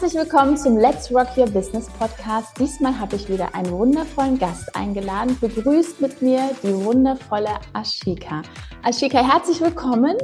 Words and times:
Herzlich 0.00 0.22
willkommen 0.22 0.56
zum 0.56 0.76
Let's 0.76 1.12
Rock 1.12 1.36
Your 1.36 1.50
Business 1.50 1.90
Podcast. 1.98 2.56
Diesmal 2.56 2.96
habe 2.96 3.16
ich 3.16 3.28
wieder 3.28 3.52
einen 3.52 3.72
wundervollen 3.72 4.38
Gast 4.38 4.76
eingeladen. 4.76 5.36
Begrüßt 5.40 6.00
mit 6.00 6.22
mir 6.22 6.38
die 6.62 6.72
wundervolle 6.84 7.58
Ashika. 7.72 8.42
Ashika, 8.84 9.18
herzlich 9.18 9.60
willkommen 9.60 10.16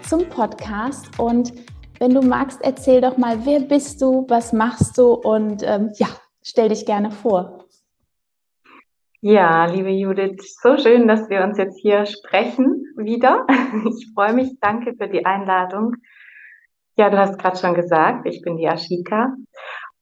zum 0.00 0.26
Podcast 0.30 1.20
und 1.20 1.52
wenn 1.98 2.14
du 2.14 2.22
magst, 2.22 2.60
erzähl 2.62 3.02
doch 3.02 3.18
mal, 3.18 3.44
wer 3.44 3.60
bist 3.60 4.00
du, 4.00 4.24
was 4.30 4.54
machst 4.54 4.96
du 4.96 5.12
und 5.12 5.62
ähm, 5.62 5.90
ja, 5.96 6.08
stell 6.42 6.70
dich 6.70 6.86
gerne 6.86 7.10
vor. 7.10 7.66
Ja, 9.20 9.66
liebe 9.66 9.90
Judith, 9.90 10.56
so 10.62 10.78
schön, 10.78 11.06
dass 11.06 11.28
wir 11.28 11.44
uns 11.44 11.58
jetzt 11.58 11.78
hier 11.78 12.06
sprechen 12.06 12.86
wieder. 12.96 13.46
Ich 13.90 14.10
freue 14.14 14.32
mich, 14.32 14.58
danke 14.62 14.94
für 14.94 15.06
die 15.08 15.26
Einladung. 15.26 15.96
Ja, 16.98 17.10
du 17.10 17.16
hast 17.16 17.38
gerade 17.38 17.56
schon 17.56 17.74
gesagt, 17.74 18.26
ich 18.26 18.42
bin 18.42 18.56
die 18.56 18.66
Ashika 18.66 19.32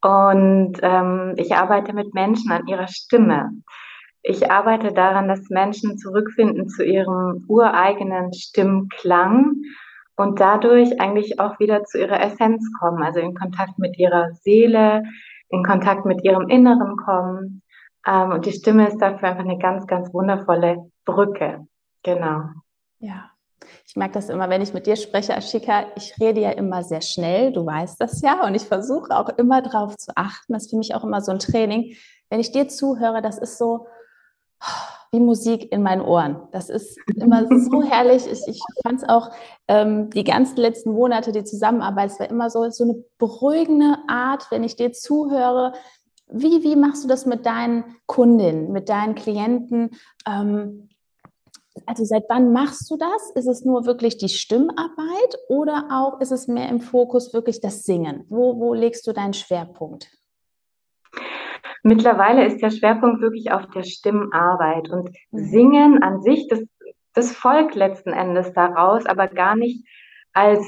und 0.00 0.78
ähm, 0.80 1.34
ich 1.36 1.54
arbeite 1.54 1.92
mit 1.92 2.14
Menschen 2.14 2.50
an 2.50 2.66
ihrer 2.66 2.88
Stimme. 2.88 3.50
Ich 4.22 4.50
arbeite 4.50 4.94
daran, 4.94 5.28
dass 5.28 5.50
Menschen 5.50 5.98
zurückfinden 5.98 6.70
zu 6.70 6.82
ihrem 6.82 7.44
ureigenen 7.48 8.32
Stimmklang 8.32 9.56
und 10.16 10.40
dadurch 10.40 10.98
eigentlich 10.98 11.38
auch 11.38 11.60
wieder 11.60 11.84
zu 11.84 12.00
ihrer 12.00 12.18
Essenz 12.18 12.66
kommen, 12.80 13.02
also 13.02 13.20
in 13.20 13.34
Kontakt 13.34 13.78
mit 13.78 13.98
ihrer 13.98 14.32
Seele, 14.32 15.02
in 15.50 15.62
Kontakt 15.64 16.06
mit 16.06 16.24
ihrem 16.24 16.48
Inneren 16.48 16.96
kommen. 16.96 17.62
Ähm, 18.06 18.30
und 18.30 18.46
die 18.46 18.52
Stimme 18.52 18.88
ist 18.88 19.02
dafür 19.02 19.28
einfach 19.28 19.44
eine 19.44 19.58
ganz, 19.58 19.86
ganz 19.86 20.14
wundervolle 20.14 20.90
Brücke. 21.04 21.66
Genau. 22.02 22.44
Ja, 23.00 23.35
ich 23.86 23.96
merke 23.96 24.14
das 24.14 24.28
immer, 24.28 24.48
wenn 24.50 24.62
ich 24.62 24.74
mit 24.74 24.86
dir 24.86 24.96
spreche, 24.96 25.34
Ashika, 25.34 25.86
ich 25.96 26.14
rede 26.20 26.40
ja 26.40 26.50
immer 26.50 26.82
sehr 26.82 27.00
schnell, 27.00 27.52
du 27.52 27.64
weißt 27.64 28.00
das 28.00 28.20
ja, 28.20 28.44
und 28.44 28.54
ich 28.54 28.64
versuche 28.64 29.16
auch 29.16 29.28
immer 29.30 29.62
darauf 29.62 29.96
zu 29.96 30.12
achten. 30.14 30.52
Das 30.52 30.64
ist 30.64 30.70
für 30.70 30.76
mich 30.76 30.94
auch 30.94 31.04
immer 31.04 31.20
so 31.20 31.32
ein 31.32 31.38
Training. 31.38 31.96
Wenn 32.28 32.40
ich 32.40 32.52
dir 32.52 32.68
zuhöre, 32.68 33.22
das 33.22 33.38
ist 33.38 33.58
so 33.58 33.86
wie 35.12 35.20
Musik 35.20 35.70
in 35.72 35.82
meinen 35.82 36.02
Ohren. 36.02 36.48
Das 36.52 36.68
ist 36.68 36.98
immer 37.14 37.46
so 37.46 37.82
herrlich. 37.88 38.26
Ich, 38.26 38.42
ich 38.46 38.60
fand 38.82 39.02
es 39.02 39.08
auch 39.08 39.30
ähm, 39.68 40.10
die 40.10 40.24
ganzen 40.24 40.56
letzten 40.56 40.92
Monate, 40.92 41.32
die 41.32 41.44
Zusammenarbeit, 41.44 42.10
es 42.10 42.20
war 42.20 42.28
immer 42.28 42.50
so, 42.50 42.68
so 42.70 42.84
eine 42.84 43.04
beruhigende 43.18 43.98
Art, 44.08 44.50
wenn 44.50 44.64
ich 44.64 44.76
dir 44.76 44.92
zuhöre. 44.92 45.72
Wie, 46.28 46.64
wie 46.64 46.76
machst 46.76 47.04
du 47.04 47.08
das 47.08 47.24
mit 47.24 47.46
deinen 47.46 47.96
Kundinnen, 48.06 48.72
mit 48.72 48.88
deinen 48.88 49.14
Klienten? 49.14 49.90
Ähm, 50.26 50.88
also 51.84 52.04
seit 52.04 52.24
wann 52.28 52.52
machst 52.52 52.90
du 52.90 52.96
das? 52.96 53.30
Ist 53.34 53.46
es 53.46 53.64
nur 53.64 53.86
wirklich 53.86 54.16
die 54.16 54.28
Stimmarbeit 54.28 55.38
oder 55.48 55.88
auch 55.90 56.20
ist 56.20 56.32
es 56.32 56.48
mehr 56.48 56.68
im 56.68 56.80
Fokus 56.80 57.34
wirklich 57.34 57.60
das 57.60 57.84
Singen? 57.84 58.24
Wo, 58.28 58.58
wo 58.58 58.74
legst 58.74 59.06
du 59.06 59.12
deinen 59.12 59.34
Schwerpunkt? 59.34 60.10
Mittlerweile 61.82 62.46
ist 62.46 62.60
der 62.62 62.70
Schwerpunkt 62.70 63.20
wirklich 63.20 63.52
auf 63.52 63.68
der 63.68 63.84
Stimmarbeit 63.84 64.90
und 64.90 65.10
mhm. 65.30 65.44
Singen 65.44 66.02
an 66.02 66.22
sich, 66.22 66.48
das, 66.48 66.60
das 67.12 67.32
folgt 67.32 67.74
letzten 67.74 68.12
Endes 68.12 68.52
daraus, 68.52 69.06
aber 69.06 69.28
gar 69.28 69.54
nicht 69.54 69.86
als 70.32 70.66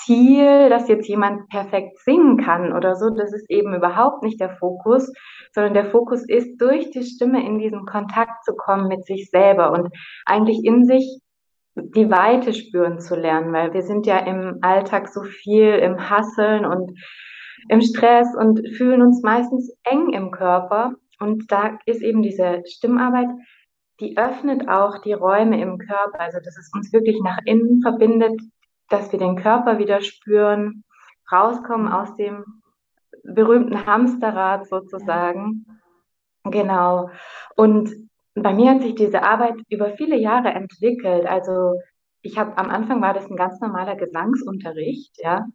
Ziel, 0.00 0.68
dass 0.68 0.88
jetzt 0.88 1.08
jemand 1.08 1.48
perfekt 1.48 1.98
singen 1.98 2.38
kann 2.38 2.72
oder 2.72 2.96
so. 2.96 3.10
Das 3.10 3.32
ist 3.32 3.50
eben 3.50 3.74
überhaupt 3.74 4.22
nicht 4.22 4.40
der 4.40 4.56
Fokus, 4.56 5.12
sondern 5.52 5.74
der 5.74 5.86
Fokus 5.86 6.26
ist, 6.28 6.60
durch 6.60 6.90
die 6.90 7.04
Stimme 7.04 7.44
in 7.44 7.58
diesen 7.58 7.86
Kontakt 7.86 8.44
zu 8.44 8.54
kommen 8.54 8.88
mit 8.88 9.04
sich 9.04 9.30
selber 9.30 9.72
und 9.72 9.88
eigentlich 10.26 10.64
in 10.64 10.84
sich 10.84 11.20
die 11.74 12.10
Weite 12.10 12.52
spüren 12.54 13.00
zu 13.00 13.14
lernen, 13.14 13.52
weil 13.52 13.72
wir 13.72 13.82
sind 13.82 14.06
ja 14.06 14.18
im 14.18 14.58
Alltag 14.62 15.08
so 15.08 15.22
viel 15.22 15.74
im 15.74 16.10
Hasseln 16.10 16.64
und 16.64 16.92
im 17.68 17.80
Stress 17.80 18.34
und 18.36 18.60
fühlen 18.76 19.02
uns 19.02 19.22
meistens 19.22 19.72
eng 19.84 20.12
im 20.12 20.30
Körper. 20.30 20.92
Und 21.20 21.50
da 21.50 21.78
ist 21.86 22.02
eben 22.02 22.22
diese 22.22 22.62
Stimmarbeit, 22.66 23.28
die 24.00 24.16
öffnet 24.16 24.68
auch 24.68 24.98
die 24.98 25.12
Räume 25.12 25.60
im 25.60 25.78
Körper, 25.78 26.20
also 26.20 26.38
dass 26.38 26.56
es 26.56 26.70
uns 26.74 26.92
wirklich 26.92 27.20
nach 27.22 27.38
innen 27.44 27.80
verbindet, 27.82 28.40
dass 28.88 29.12
wir 29.12 29.18
den 29.18 29.36
Körper 29.36 29.78
wieder 29.78 30.00
spüren, 30.00 30.84
rauskommen 31.30 31.88
aus 31.88 32.14
dem 32.16 32.44
berühmten 33.22 33.86
Hamsterrad 33.86 34.66
sozusagen. 34.68 35.66
Genau. 36.44 37.10
Und 37.56 38.08
bei 38.34 38.52
mir 38.52 38.70
hat 38.70 38.82
sich 38.82 38.94
diese 38.94 39.22
Arbeit 39.22 39.56
über 39.68 39.90
viele 39.96 40.16
Jahre 40.16 40.48
entwickelt. 40.50 41.26
Also 41.26 41.80
ich 42.22 42.38
habe 42.38 42.56
am 42.56 42.70
Anfang 42.70 43.02
war 43.02 43.14
das 43.14 43.30
ein 43.30 43.36
ganz 43.36 43.60
normaler 43.60 43.96
Gesangsunterricht, 43.96 45.16
ja. 45.18 45.46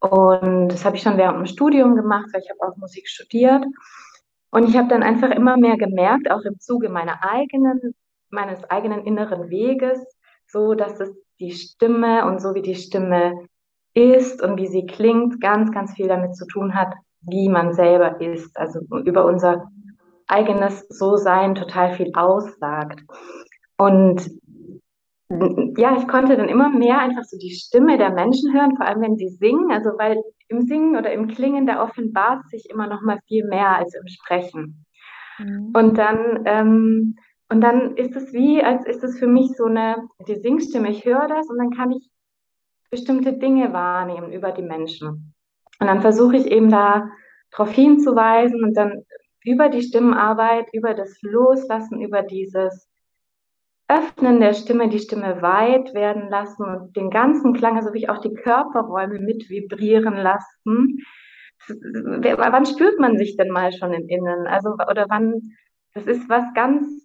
Und 0.00 0.68
das 0.68 0.84
habe 0.84 0.96
ich 0.96 1.02
schon 1.02 1.16
während 1.16 1.38
dem 1.38 1.46
Studium 1.46 1.94
gemacht, 1.94 2.26
weil 2.32 2.42
ich 2.42 2.50
habe 2.50 2.72
auch 2.72 2.76
Musik 2.76 3.08
studiert. 3.08 3.64
Und 4.50 4.68
ich 4.68 4.76
habe 4.76 4.88
dann 4.88 5.02
einfach 5.02 5.30
immer 5.30 5.56
mehr 5.56 5.76
gemerkt, 5.76 6.30
auch 6.30 6.42
im 6.42 6.58
Zuge 6.58 6.88
meiner 6.88 7.22
eigenen, 7.22 7.94
meines 8.30 8.62
eigenen 8.64 9.04
inneren 9.04 9.48
Weges, 9.48 10.04
so 10.52 10.74
dass 10.74 11.00
es 11.00 11.10
die 11.40 11.50
Stimme 11.50 12.26
und 12.26 12.40
so 12.40 12.54
wie 12.54 12.62
die 12.62 12.76
Stimme 12.76 13.32
ist 13.94 14.42
und 14.42 14.58
wie 14.58 14.68
sie 14.68 14.86
klingt, 14.86 15.40
ganz, 15.40 15.72
ganz 15.72 15.94
viel 15.94 16.08
damit 16.08 16.36
zu 16.36 16.46
tun 16.46 16.74
hat, 16.74 16.94
wie 17.22 17.48
man 17.48 17.72
selber 17.72 18.20
ist. 18.20 18.56
Also 18.56 18.80
über 19.04 19.24
unser 19.24 19.68
eigenes 20.28 20.86
So-Sein 20.88 21.54
total 21.54 21.92
viel 21.94 22.12
aussagt. 22.14 23.00
Und 23.76 24.30
ja, 25.76 25.96
ich 25.96 26.06
konnte 26.08 26.36
dann 26.36 26.48
immer 26.48 26.68
mehr 26.68 26.98
einfach 26.98 27.24
so 27.24 27.38
die 27.38 27.54
Stimme 27.54 27.96
der 27.96 28.12
Menschen 28.12 28.52
hören, 28.52 28.76
vor 28.76 28.86
allem 28.86 29.00
wenn 29.00 29.16
sie 29.16 29.28
singen. 29.28 29.72
Also 29.72 29.90
weil 29.98 30.22
im 30.48 30.62
Singen 30.62 30.96
oder 30.96 31.12
im 31.12 31.28
Klingen, 31.28 31.66
da 31.66 31.82
offenbart 31.82 32.48
sich 32.48 32.68
immer 32.70 32.86
noch 32.86 33.02
mal 33.02 33.18
viel 33.26 33.46
mehr 33.46 33.76
als 33.76 33.94
im 33.94 34.06
Sprechen. 34.06 34.84
Mhm. 35.38 35.72
Und 35.74 35.98
dann 35.98 36.42
ähm, 36.44 37.16
und 37.52 37.60
dann 37.60 37.98
ist 37.98 38.16
es 38.16 38.32
wie, 38.32 38.62
als 38.64 38.86
ist 38.86 39.04
es 39.04 39.18
für 39.18 39.26
mich 39.26 39.50
so 39.58 39.66
eine, 39.66 40.08
die 40.26 40.36
Singstimme, 40.36 40.88
ich 40.88 41.04
höre 41.04 41.28
das 41.28 41.50
und 41.50 41.58
dann 41.58 41.70
kann 41.70 41.90
ich 41.90 42.08
bestimmte 42.90 43.34
Dinge 43.34 43.74
wahrnehmen 43.74 44.32
über 44.32 44.52
die 44.52 44.62
Menschen. 44.62 45.34
Und 45.78 45.86
dann 45.86 46.00
versuche 46.00 46.38
ich 46.38 46.46
eben 46.46 46.70
da 46.70 47.10
darauf 47.50 47.70
hinzuweisen 47.70 48.64
und 48.64 48.74
dann 48.74 49.04
über 49.44 49.68
die 49.68 49.82
Stimmenarbeit, 49.82 50.72
über 50.72 50.94
das 50.94 51.20
Loslassen, 51.20 52.00
über 52.00 52.22
dieses 52.22 52.88
Öffnen 53.86 54.40
der 54.40 54.54
Stimme, 54.54 54.88
die 54.88 55.00
Stimme 55.00 55.42
weit 55.42 55.92
werden 55.92 56.30
lassen 56.30 56.64
und 56.64 56.96
den 56.96 57.10
ganzen 57.10 57.52
Klang, 57.52 57.76
also 57.76 57.92
wie 57.92 58.08
auch 58.08 58.22
die 58.22 58.32
Körperräume 58.32 59.18
mit 59.18 59.50
vibrieren 59.50 60.16
lassen. 60.16 61.00
Wann 61.68 62.64
spürt 62.64 62.98
man 62.98 63.18
sich 63.18 63.36
denn 63.36 63.50
mal 63.50 63.72
schon 63.72 63.92
im 63.92 64.08
Innen? 64.08 64.46
Also, 64.46 64.70
oder 64.70 65.04
wann, 65.10 65.52
das 65.92 66.06
ist 66.06 66.30
was 66.30 66.44
ganz 66.54 67.01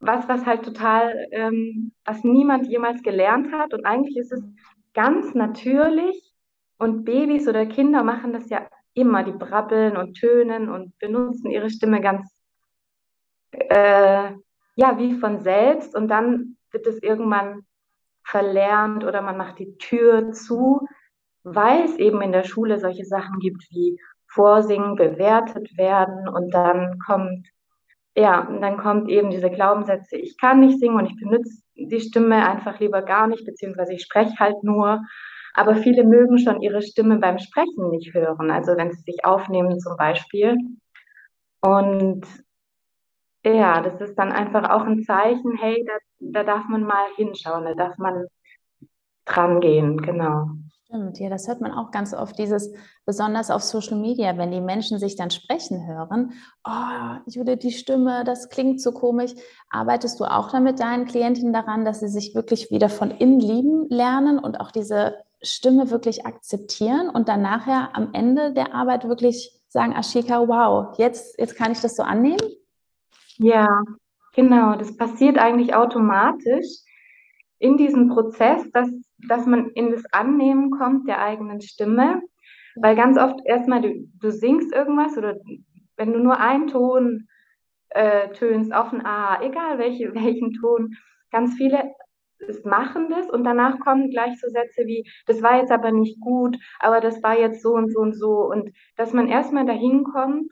was, 0.00 0.28
was 0.28 0.46
halt 0.46 0.64
total, 0.64 1.26
ähm, 1.30 1.92
was 2.04 2.24
niemand 2.24 2.66
jemals 2.66 3.02
gelernt 3.02 3.52
hat. 3.52 3.74
Und 3.74 3.84
eigentlich 3.84 4.16
ist 4.16 4.32
es 4.32 4.42
ganz 4.94 5.34
natürlich. 5.34 6.32
Und 6.78 7.04
Babys 7.04 7.46
oder 7.46 7.66
Kinder 7.66 8.02
machen 8.02 8.32
das 8.32 8.48
ja 8.50 8.66
immer. 8.94 9.22
Die 9.22 9.32
brabbeln 9.32 9.96
und 9.96 10.14
tönen 10.14 10.68
und 10.68 10.98
benutzen 10.98 11.50
ihre 11.50 11.70
Stimme 11.70 12.00
ganz, 12.00 12.28
äh, 13.50 14.32
ja, 14.76 14.98
wie 14.98 15.14
von 15.14 15.40
selbst. 15.40 15.94
Und 15.94 16.08
dann 16.08 16.56
wird 16.70 16.86
es 16.86 17.02
irgendwann 17.02 17.62
verlernt 18.24 19.04
oder 19.04 19.20
man 19.20 19.36
macht 19.36 19.58
die 19.58 19.76
Tür 19.78 20.32
zu, 20.32 20.86
weil 21.42 21.84
es 21.84 21.96
eben 21.96 22.22
in 22.22 22.32
der 22.32 22.44
Schule 22.44 22.78
solche 22.78 23.04
Sachen 23.04 23.38
gibt 23.40 23.66
wie 23.70 23.98
Vorsingen, 24.28 24.96
bewertet 24.96 25.76
werden 25.76 26.28
und 26.28 26.54
dann 26.54 26.98
kommt 27.00 27.46
ja, 28.16 28.46
und 28.46 28.60
dann 28.60 28.76
kommt 28.76 29.08
eben 29.08 29.30
diese 29.30 29.50
Glaubenssätze, 29.50 30.16
ich 30.16 30.36
kann 30.38 30.60
nicht 30.60 30.78
singen 30.78 30.96
und 30.96 31.06
ich 31.06 31.16
benutze 31.18 31.62
die 31.74 32.00
Stimme 32.00 32.46
einfach 32.46 32.78
lieber 32.78 33.02
gar 33.02 33.26
nicht, 33.26 33.44
beziehungsweise 33.46 33.94
ich 33.94 34.02
spreche 34.02 34.38
halt 34.38 34.62
nur. 34.62 35.00
Aber 35.54 35.76
viele 35.76 36.04
mögen 36.04 36.38
schon 36.38 36.62
ihre 36.62 36.82
Stimme 36.82 37.18
beim 37.18 37.38
Sprechen 37.38 37.90
nicht 37.90 38.14
hören, 38.14 38.50
also 38.50 38.76
wenn 38.76 38.92
sie 38.92 39.02
sich 39.02 39.24
aufnehmen 39.24 39.78
zum 39.80 39.96
Beispiel. 39.96 40.56
Und 41.60 42.26
ja, 43.44 43.80
das 43.82 44.00
ist 44.00 44.14
dann 44.18 44.32
einfach 44.32 44.70
auch 44.70 44.84
ein 44.84 45.02
Zeichen, 45.02 45.56
hey, 45.58 45.84
da, 45.86 45.94
da 46.20 46.44
darf 46.44 46.68
man 46.68 46.84
mal 46.84 47.06
hinschauen, 47.16 47.64
da 47.64 47.74
darf 47.74 47.98
man 47.98 48.26
dran 49.24 49.60
gehen, 49.60 49.98
genau. 49.98 50.48
Stimmt, 50.92 51.18
ja, 51.20 51.30
das 51.30 51.48
hört 51.48 51.62
man 51.62 51.72
auch 51.72 51.90
ganz 51.90 52.12
oft, 52.12 52.38
dieses, 52.38 52.70
besonders 53.06 53.50
auf 53.50 53.62
Social 53.62 53.96
Media, 53.96 54.36
wenn 54.36 54.50
die 54.50 54.60
Menschen 54.60 54.98
sich 54.98 55.16
dann 55.16 55.30
sprechen 55.30 55.86
hören, 55.86 56.34
oh, 56.64 57.16
Judith, 57.26 57.60
die 57.60 57.72
Stimme, 57.72 58.24
das 58.24 58.50
klingt 58.50 58.78
so 58.78 58.92
komisch. 58.92 59.32
Arbeitest 59.70 60.20
du 60.20 60.24
auch 60.24 60.50
dann 60.50 60.64
mit 60.64 60.80
deinen 60.80 61.06
Klientinnen 61.06 61.54
daran, 61.54 61.86
dass 61.86 62.00
sie 62.00 62.08
sich 62.08 62.34
wirklich 62.34 62.70
wieder 62.70 62.90
von 62.90 63.10
innen 63.10 63.40
lieben 63.40 63.88
lernen 63.88 64.38
und 64.38 64.60
auch 64.60 64.70
diese 64.70 65.14
Stimme 65.40 65.90
wirklich 65.90 66.26
akzeptieren 66.26 67.08
und 67.08 67.26
dann 67.26 67.40
nachher 67.40 67.96
am 67.96 68.10
Ende 68.12 68.52
der 68.52 68.74
Arbeit 68.74 69.08
wirklich 69.08 69.58
sagen, 69.70 69.94
Ashika, 69.94 70.46
wow, 70.46 70.94
jetzt, 70.98 71.38
jetzt 71.38 71.56
kann 71.56 71.72
ich 71.72 71.80
das 71.80 71.96
so 71.96 72.02
annehmen? 72.02 72.42
Ja, 73.38 73.66
genau. 74.34 74.76
Das 74.76 74.94
passiert 74.94 75.38
eigentlich 75.38 75.74
automatisch 75.74 76.82
in 77.62 77.76
diesem 77.76 78.08
Prozess, 78.08 78.68
dass, 78.72 78.90
dass 79.28 79.46
man 79.46 79.70
in 79.70 79.92
das 79.92 80.04
Annehmen 80.12 80.70
kommt 80.72 81.08
der 81.08 81.22
eigenen 81.22 81.60
Stimme. 81.60 82.20
Weil 82.74 82.96
ganz 82.96 83.18
oft 83.18 83.38
erstmal 83.44 83.82
du, 83.82 84.08
du 84.18 84.30
singst 84.30 84.74
irgendwas 84.74 85.16
oder 85.16 85.36
wenn 85.96 86.12
du 86.12 86.18
nur 86.18 86.40
einen 86.40 86.66
Ton 86.66 87.28
äh, 87.90 88.30
tönst 88.30 88.74
auf 88.74 88.92
ein 88.92 89.06
A, 89.06 89.40
egal 89.42 89.78
welche, 89.78 90.12
welchen 90.14 90.52
Ton, 90.54 90.96
ganz 91.30 91.54
viele 91.54 91.94
machen 92.64 93.08
das 93.08 93.30
und 93.30 93.44
danach 93.44 93.78
kommen 93.78 94.10
gleich 94.10 94.40
so 94.40 94.48
Sätze 94.48 94.84
wie, 94.86 95.08
das 95.26 95.42
war 95.42 95.58
jetzt 95.58 95.70
aber 95.70 95.92
nicht 95.92 96.20
gut, 96.20 96.58
aber 96.80 97.00
das 97.00 97.22
war 97.22 97.38
jetzt 97.38 97.62
so 97.62 97.74
und 97.74 97.92
so 97.92 98.00
und 98.00 98.14
so. 98.14 98.44
Und 98.50 98.72
dass 98.96 99.12
man 99.12 99.28
erstmal 99.28 99.66
dahin 99.66 100.02
kommt, 100.02 100.50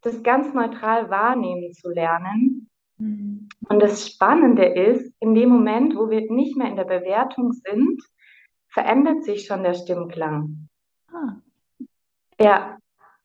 das 0.00 0.22
ganz 0.22 0.54
neutral 0.54 1.10
wahrnehmen 1.10 1.74
zu 1.74 1.90
lernen 1.90 2.70
Mhm. 2.98 3.48
Und 3.68 3.82
das 3.82 4.06
Spannende 4.06 4.64
ist, 4.64 5.12
in 5.20 5.34
dem 5.34 5.48
Moment, 5.48 5.96
wo 5.96 6.10
wir 6.10 6.30
nicht 6.30 6.56
mehr 6.56 6.68
in 6.68 6.76
der 6.76 6.84
Bewertung 6.84 7.52
sind, 7.52 8.02
verändert 8.68 9.24
sich 9.24 9.46
schon 9.46 9.62
der 9.62 9.74
Stimmklang. 9.74 10.68
Ah. 11.12 11.36
Ja, 12.40 12.78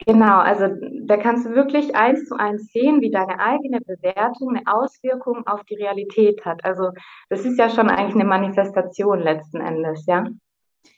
genau. 0.06 0.38
Also 0.38 0.68
da 1.04 1.18
kannst 1.18 1.46
du 1.46 1.56
wirklich 1.56 1.96
eins 1.96 2.26
zu 2.26 2.36
eins 2.36 2.72
sehen, 2.72 3.02
wie 3.02 3.12
deine 3.12 3.40
eigene 3.40 3.82
Bewertung 3.82 4.56
eine 4.56 4.64
Auswirkung 4.68 5.46
auf 5.48 5.64
die 5.64 5.76
Realität 5.76 6.46
hat. 6.46 6.64
Also 6.64 6.92
das 7.30 7.46
ist 7.46 7.58
ja 7.58 7.70
schon 7.70 7.90
eigentlich 7.90 8.16
eine 8.16 8.26
Manifestation 8.26 9.20
letzten 9.20 9.62
Endes, 9.62 10.06
ja. 10.06 10.26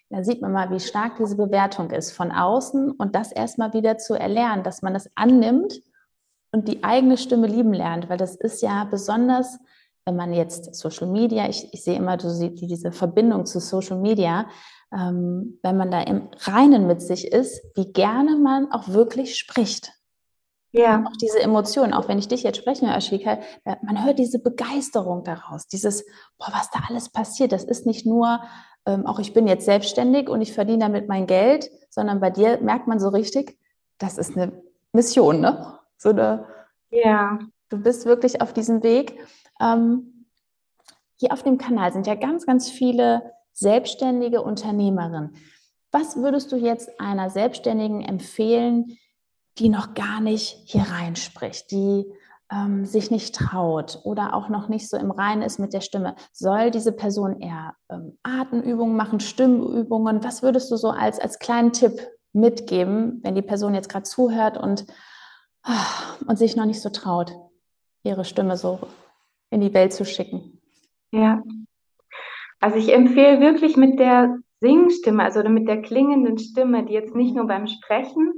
Da 0.10 0.24
sieht 0.26 0.42
man 0.42 0.52
mal, 0.52 0.70
wie 0.72 0.80
stark 0.82 1.16
diese 1.18 1.38
Bewertung 1.38 1.90
ist 1.92 2.12
von 2.12 2.34
außen 2.34 2.92
und 2.92 3.16
das 3.16 3.32
erstmal 3.32 3.74
wieder 3.74 3.98
zu 3.98 4.14
erlernen, 4.14 4.62
dass 4.62 4.82
man 4.82 4.94
das 4.94 5.10
annimmt 5.16 5.82
und 6.51 6.68
die 6.68 6.83
eigene 6.83 7.18
Stimme 7.18 7.48
lieben 7.48 7.74
lernt, 7.74 8.09
weil 8.09 8.18
das 8.18 8.36
ist 8.36 8.62
ja 8.62 8.83
besonders, 8.86 9.59
wenn 10.06 10.15
man 10.15 10.33
jetzt 10.33 10.75
Social 10.75 11.07
Media, 11.07 11.48
ich, 11.48 11.74
ich 11.74 11.83
sehe 11.83 11.95
immer 11.95 12.19
siehst 12.19 12.62
diese 12.62 12.92
Verbindung 12.92 13.45
zu 13.45 13.59
Social 13.59 13.98
Media, 13.98 14.48
ähm, 14.94 15.59
wenn 15.63 15.77
man 15.77 15.92
da 15.92 16.01
im 16.01 16.30
Reinen 16.39 16.88
mit 16.88 17.01
sich 17.01 17.31
ist, 17.31 17.62
wie 17.75 17.92
gerne 17.94 18.36
man 18.36 18.71
auch 18.71 18.89
wirklich 18.89 19.38
spricht. 19.38 19.94
Ja. 20.74 21.03
Auch 21.06 21.18
diese 21.18 21.42
Emotionen, 21.42 21.94
auch 21.94 22.07
wenn 22.07 22.18
ich 22.18 22.30
dich 22.30 22.44
jetzt 22.44 22.57
sprechen 22.57 22.88
höre, 22.88 22.95
Ashika, 22.95 23.39
man 23.81 24.06
hört 24.06 24.19
diese 24.19 24.39
Begeisterung 24.39 25.24
daraus, 25.24 25.68
dieses, 25.68 26.06
boah, 26.38 26.48
was 26.53 26.69
da 26.71 26.80
alles 26.88 27.09
passiert. 27.09 27.51
Das 27.51 27.65
ist 27.65 27.86
nicht 27.86 28.06
nur, 28.06 28.42
ähm, 28.86 29.06
auch 29.06 29.19
ich 29.19 29.33
bin 29.33 29.48
jetzt 29.48 29.65
selbstständig 29.65 30.30
und 30.30 30.42
ich 30.42 30.53
verdiene 30.53 30.80
damit 30.80 31.09
mein 31.09 31.27
Geld, 31.27 31.69
sondern 31.89 32.21
bei 32.21 32.30
dir 32.30 32.59
merkt 32.62 32.88
man 32.88 33.00
so 33.00 33.09
richtig, 33.09 33.57
das 33.98 34.18
ist 34.18 34.38
eine 34.38 34.63
Mission, 34.94 35.42
ne? 35.42 35.81
So 36.01 36.09
eine, 36.09 36.48
ja. 36.89 37.38
Du 37.69 37.77
bist 37.77 38.07
wirklich 38.07 38.42
auf 38.42 38.53
diesem 38.53 38.81
Weg. 38.81 39.19
Ähm, 39.62 40.25
hier 41.18 41.31
auf 41.31 41.44
dem 41.44 41.59
Kanal 41.59 41.94
sind 41.94 42.07
ja 42.07 42.15
ganz, 42.15 42.48
ganz 42.48 42.71
viele 42.71 43.33
selbstständige 43.53 44.42
Unternehmerinnen. 44.42 45.36
Was 45.92 46.18
würdest 46.18 46.51
du 46.51 46.56
jetzt 46.56 47.00
einer 47.00 47.30
Selbstständigen 47.30 48.01
empfehlen, 48.01 48.98
die 49.59 49.69
noch 49.69 49.94
gar 49.94 50.21
nicht 50.21 50.63
hier 50.65 50.88
reinspricht, 50.89 51.69
die 51.69 52.12
ähm, 52.51 52.83
sich 52.86 53.12
nicht 53.12 53.36
traut 53.36 54.00
oder 54.03 54.33
auch 54.33 54.50
noch 54.50 54.69
nicht 54.69 54.89
so 54.89 54.98
im 54.98 55.12
Reinen 55.12 55.44
ist 55.44 55.59
mit 55.59 55.71
der 55.71 55.81
Stimme? 55.81 56.15
Soll 56.31 56.71
diese 56.71 56.94
Person 56.94 57.39
eher 57.39 57.75
ähm, 57.89 58.18
Atemübungen 58.24 58.98
machen, 58.98 59.19
Stimmübungen? 59.19 60.24
Was 60.24 60.42
würdest 60.42 60.71
du 60.71 60.77
so 60.77 60.89
als, 60.89 61.19
als 61.19 61.38
kleinen 61.38 61.74
Tipp 61.74 62.01
mitgeben, 62.33 63.19
wenn 63.21 63.36
die 63.36 63.44
Person 63.44 63.75
jetzt 63.75 63.89
gerade 63.89 64.03
zuhört 64.03 64.57
und 64.57 64.88
und 66.28 66.38
sich 66.38 66.56
noch 66.56 66.66
nicht 66.66 66.81
so 66.81 66.90
traut, 66.90 67.31
ihre 68.04 68.25
Stimme 68.25 68.58
so 68.58 68.80
in 69.50 69.62
die 69.62 69.74
Welt 69.74 69.94
zu 69.94 70.06
schicken. 70.06 70.60
Ja. 71.12 71.44
Also 72.60 72.78
ich 72.78 72.94
empfehle 72.94 73.40
wirklich 73.40 73.75
mit 73.75 74.00
der 74.00 74.38
Singstimme, 74.60 75.24
also 75.24 75.44
mit 75.50 75.68
der 75.68 75.81
klingenden 75.81 76.38
Stimme, 76.38 76.86
die 76.86 76.94
jetzt 76.94 77.16
nicht 77.16 77.36
nur 77.36 77.48
beim 77.48 77.68
Sprechen 77.68 78.34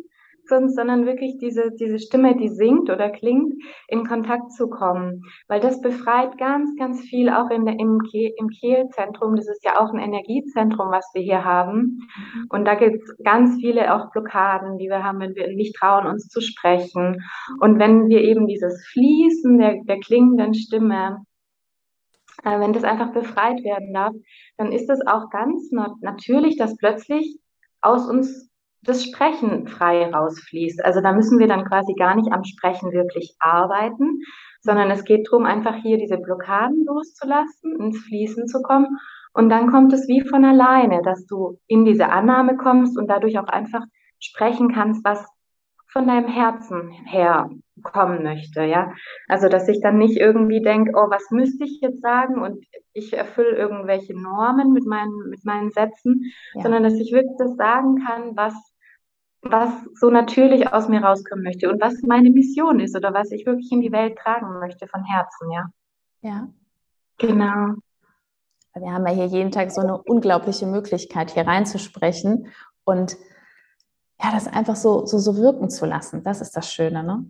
sonst, 0.47 0.75
sondern 0.75 1.05
wirklich 1.05 1.37
diese, 1.37 1.71
diese 1.71 1.99
Stimme, 1.99 2.35
die 2.35 2.49
singt 2.49 2.89
oder 2.89 3.09
klingt, 3.09 3.53
in 3.87 4.05
Kontakt 4.05 4.51
zu 4.51 4.69
kommen. 4.69 5.23
Weil 5.47 5.59
das 5.59 5.81
befreit 5.81 6.37
ganz, 6.37 6.75
ganz 6.77 7.01
viel 7.01 7.29
auch 7.29 7.49
in 7.49 7.65
der, 7.65 7.79
im, 7.79 7.99
im 8.11 8.49
Kehlzentrum. 8.49 9.35
Das 9.35 9.47
ist 9.47 9.63
ja 9.63 9.79
auch 9.79 9.93
ein 9.93 9.99
Energiezentrum, 9.99 10.91
was 10.91 11.09
wir 11.13 11.21
hier 11.21 11.43
haben. 11.43 11.99
Und 12.49 12.65
da 12.65 12.75
gibt 12.75 13.03
es 13.03 13.15
ganz 13.23 13.55
viele 13.59 13.93
auch 13.93 14.11
Blockaden, 14.11 14.77
die 14.77 14.87
wir 14.87 15.03
haben, 15.03 15.19
wenn 15.19 15.35
wir 15.35 15.47
nicht 15.55 15.75
trauen, 15.75 16.07
uns 16.07 16.27
zu 16.27 16.41
sprechen. 16.41 17.23
Und 17.59 17.79
wenn 17.79 18.09
wir 18.09 18.21
eben 18.21 18.47
dieses 18.47 18.85
Fließen 18.91 19.57
der, 19.57 19.83
der 19.83 19.99
klingenden 19.99 20.53
Stimme 20.53 21.17
äh, 22.43 22.59
wenn 22.59 22.73
das 22.73 22.83
einfach 22.83 23.13
befreit 23.13 23.63
werden 23.63 23.93
darf, 23.93 24.13
dann 24.57 24.71
ist 24.71 24.89
es 24.89 24.99
auch 25.05 25.29
ganz 25.29 25.71
natürlich, 26.01 26.57
dass 26.57 26.77
plötzlich 26.77 27.39
aus 27.81 28.07
uns 28.07 28.49
das 28.83 29.03
Sprechen 29.03 29.67
frei 29.67 30.05
rausfließt. 30.09 30.83
Also 30.83 31.01
da 31.01 31.13
müssen 31.13 31.39
wir 31.39 31.47
dann 31.47 31.65
quasi 31.65 31.93
gar 31.93 32.15
nicht 32.15 32.31
am 32.31 32.43
Sprechen 32.43 32.91
wirklich 32.91 33.35
arbeiten, 33.39 34.21
sondern 34.61 34.91
es 34.91 35.03
geht 35.03 35.27
darum, 35.27 35.45
einfach 35.45 35.75
hier 35.75 35.97
diese 35.97 36.17
Blockaden 36.17 36.85
loszulassen, 36.85 37.79
ins 37.79 37.99
Fließen 37.99 38.47
zu 38.47 38.61
kommen. 38.61 38.97
Und 39.33 39.49
dann 39.49 39.71
kommt 39.71 39.93
es 39.93 40.07
wie 40.07 40.21
von 40.21 40.45
alleine, 40.45 41.01
dass 41.03 41.25
du 41.25 41.59
in 41.67 41.85
diese 41.85 42.09
Annahme 42.09 42.55
kommst 42.57 42.97
und 42.97 43.07
dadurch 43.07 43.39
auch 43.39 43.47
einfach 43.47 43.83
sprechen 44.19 44.71
kannst, 44.73 45.03
was 45.03 45.25
von 45.93 46.07
deinem 46.07 46.27
Herzen 46.27 46.89
her 47.05 47.49
kommen 47.83 48.23
möchte, 48.23 48.63
ja. 48.63 48.93
Also, 49.27 49.47
dass 49.47 49.67
ich 49.67 49.79
dann 49.81 49.97
nicht 49.97 50.17
irgendwie 50.17 50.61
denke, 50.61 50.93
oh, 50.95 51.09
was 51.09 51.29
müsste 51.29 51.65
ich 51.65 51.79
jetzt 51.81 52.01
sagen 52.01 52.41
und 52.41 52.65
ich 52.93 53.13
erfülle 53.13 53.55
irgendwelche 53.55 54.19
Normen 54.19 54.73
mit 54.73 54.85
meinen, 54.85 55.29
mit 55.29 55.45
meinen 55.45 55.71
Sätzen, 55.71 56.31
ja. 56.55 56.61
sondern 56.61 56.83
dass 56.83 56.93
ich 56.93 57.11
wirklich 57.11 57.35
das 57.37 57.55
sagen 57.55 58.03
kann, 58.05 58.35
was 58.35 58.53
was 59.43 59.69
so 59.95 60.09
natürlich 60.09 60.71
aus 60.71 60.87
mir 60.87 61.03
rauskommen 61.03 61.43
möchte 61.43 61.69
und 61.69 61.81
was 61.81 62.01
meine 62.03 62.29
Mission 62.29 62.79
ist 62.79 62.95
oder 62.95 63.13
was 63.13 63.31
ich 63.31 63.45
wirklich 63.45 63.71
in 63.71 63.81
die 63.81 63.91
Welt 63.91 64.17
tragen 64.17 64.59
möchte 64.59 64.87
von 64.87 65.03
Herzen, 65.03 65.51
ja. 65.51 65.69
Ja. 66.21 66.47
Genau. 67.17 67.75
Wir 68.75 68.91
haben 68.91 69.05
ja 69.05 69.13
hier 69.13 69.25
jeden 69.25 69.51
Tag 69.51 69.71
so 69.71 69.81
eine 69.81 70.01
unglaubliche 70.01 70.65
Möglichkeit, 70.65 71.31
hier 71.31 71.45
reinzusprechen 71.45 72.47
und 72.85 73.17
ja, 74.21 74.31
das 74.31 74.47
einfach 74.47 74.75
so, 74.75 75.05
so, 75.05 75.19
so 75.19 75.37
wirken 75.37 75.69
zu 75.69 75.85
lassen. 75.85 76.23
Das 76.23 76.41
ist 76.41 76.55
das 76.55 76.71
Schöne, 76.71 77.03
ne? 77.03 77.25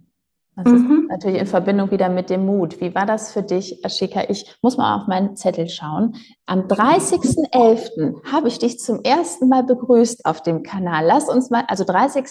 Das 0.56 0.72
mhm. 0.72 1.02
ist 1.02 1.10
natürlich 1.10 1.40
in 1.40 1.48
Verbindung 1.48 1.90
wieder 1.90 2.10
mit 2.10 2.30
dem 2.30 2.46
Mut. 2.46 2.80
Wie 2.80 2.94
war 2.94 3.06
das 3.06 3.32
für 3.32 3.42
dich, 3.42 3.84
Ashika? 3.84 4.26
Ich 4.30 4.56
muss 4.62 4.78
mal 4.78 4.96
auf 4.96 5.08
meinen 5.08 5.36
Zettel 5.36 5.68
schauen. 5.68 6.16
Am 6.46 6.68
30.11. 6.68 8.32
habe 8.32 8.48
ich 8.48 8.60
dich 8.60 8.80
zum 8.80 9.02
ersten 9.04 9.50
Mal 9.50 9.64
begrüßt 9.64 10.26
auf 10.26 10.42
dem 10.42 10.62
Kanal. 10.62 11.06
Lass 11.06 11.28
uns 11.28 11.50
mal, 11.50 11.64
also 11.68 11.84
30. 11.84 12.26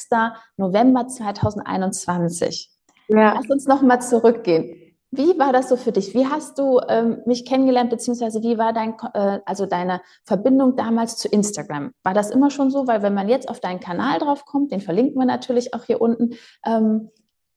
November 0.57 1.09
2021. 1.09 2.71
Ja. 3.09 3.35
Lass 3.35 3.51
uns 3.51 3.67
noch 3.67 3.83
mal 3.83 4.01
zurückgehen. 4.01 4.79
Wie 5.15 5.39
war 5.39 5.53
das 5.53 5.69
so 5.69 5.77
für 5.77 5.93
dich? 5.93 6.15
Wie 6.15 6.27
hast 6.27 6.59
du 6.59 6.81
ähm, 6.89 7.19
mich 7.27 7.45
kennengelernt, 7.45 7.91
beziehungsweise 7.91 8.43
wie 8.43 8.57
war 8.57 8.73
dein, 8.73 8.95
äh, 9.13 9.41
also 9.45 9.67
deine 9.67 10.01
Verbindung 10.25 10.75
damals 10.75 11.19
zu 11.19 11.29
Instagram? 11.29 11.93
War 12.03 12.15
das 12.15 12.31
immer 12.31 12.51
schon 12.51 12.71
so? 12.71 12.87
Weil 12.87 13.03
wenn 13.03 13.13
man 13.13 13.29
jetzt 13.29 13.51
auf 13.51 13.61
deinen 13.61 13.81
Kanal 13.81 14.21
drauf 14.21 14.47
kommt, 14.47 14.73
den 14.73 14.81
verlinken 14.81 15.21
wir 15.21 15.27
natürlich 15.27 15.75
auch 15.75 15.85
hier 15.85 16.01
unten, 16.01 16.37
ähm, 16.65 17.11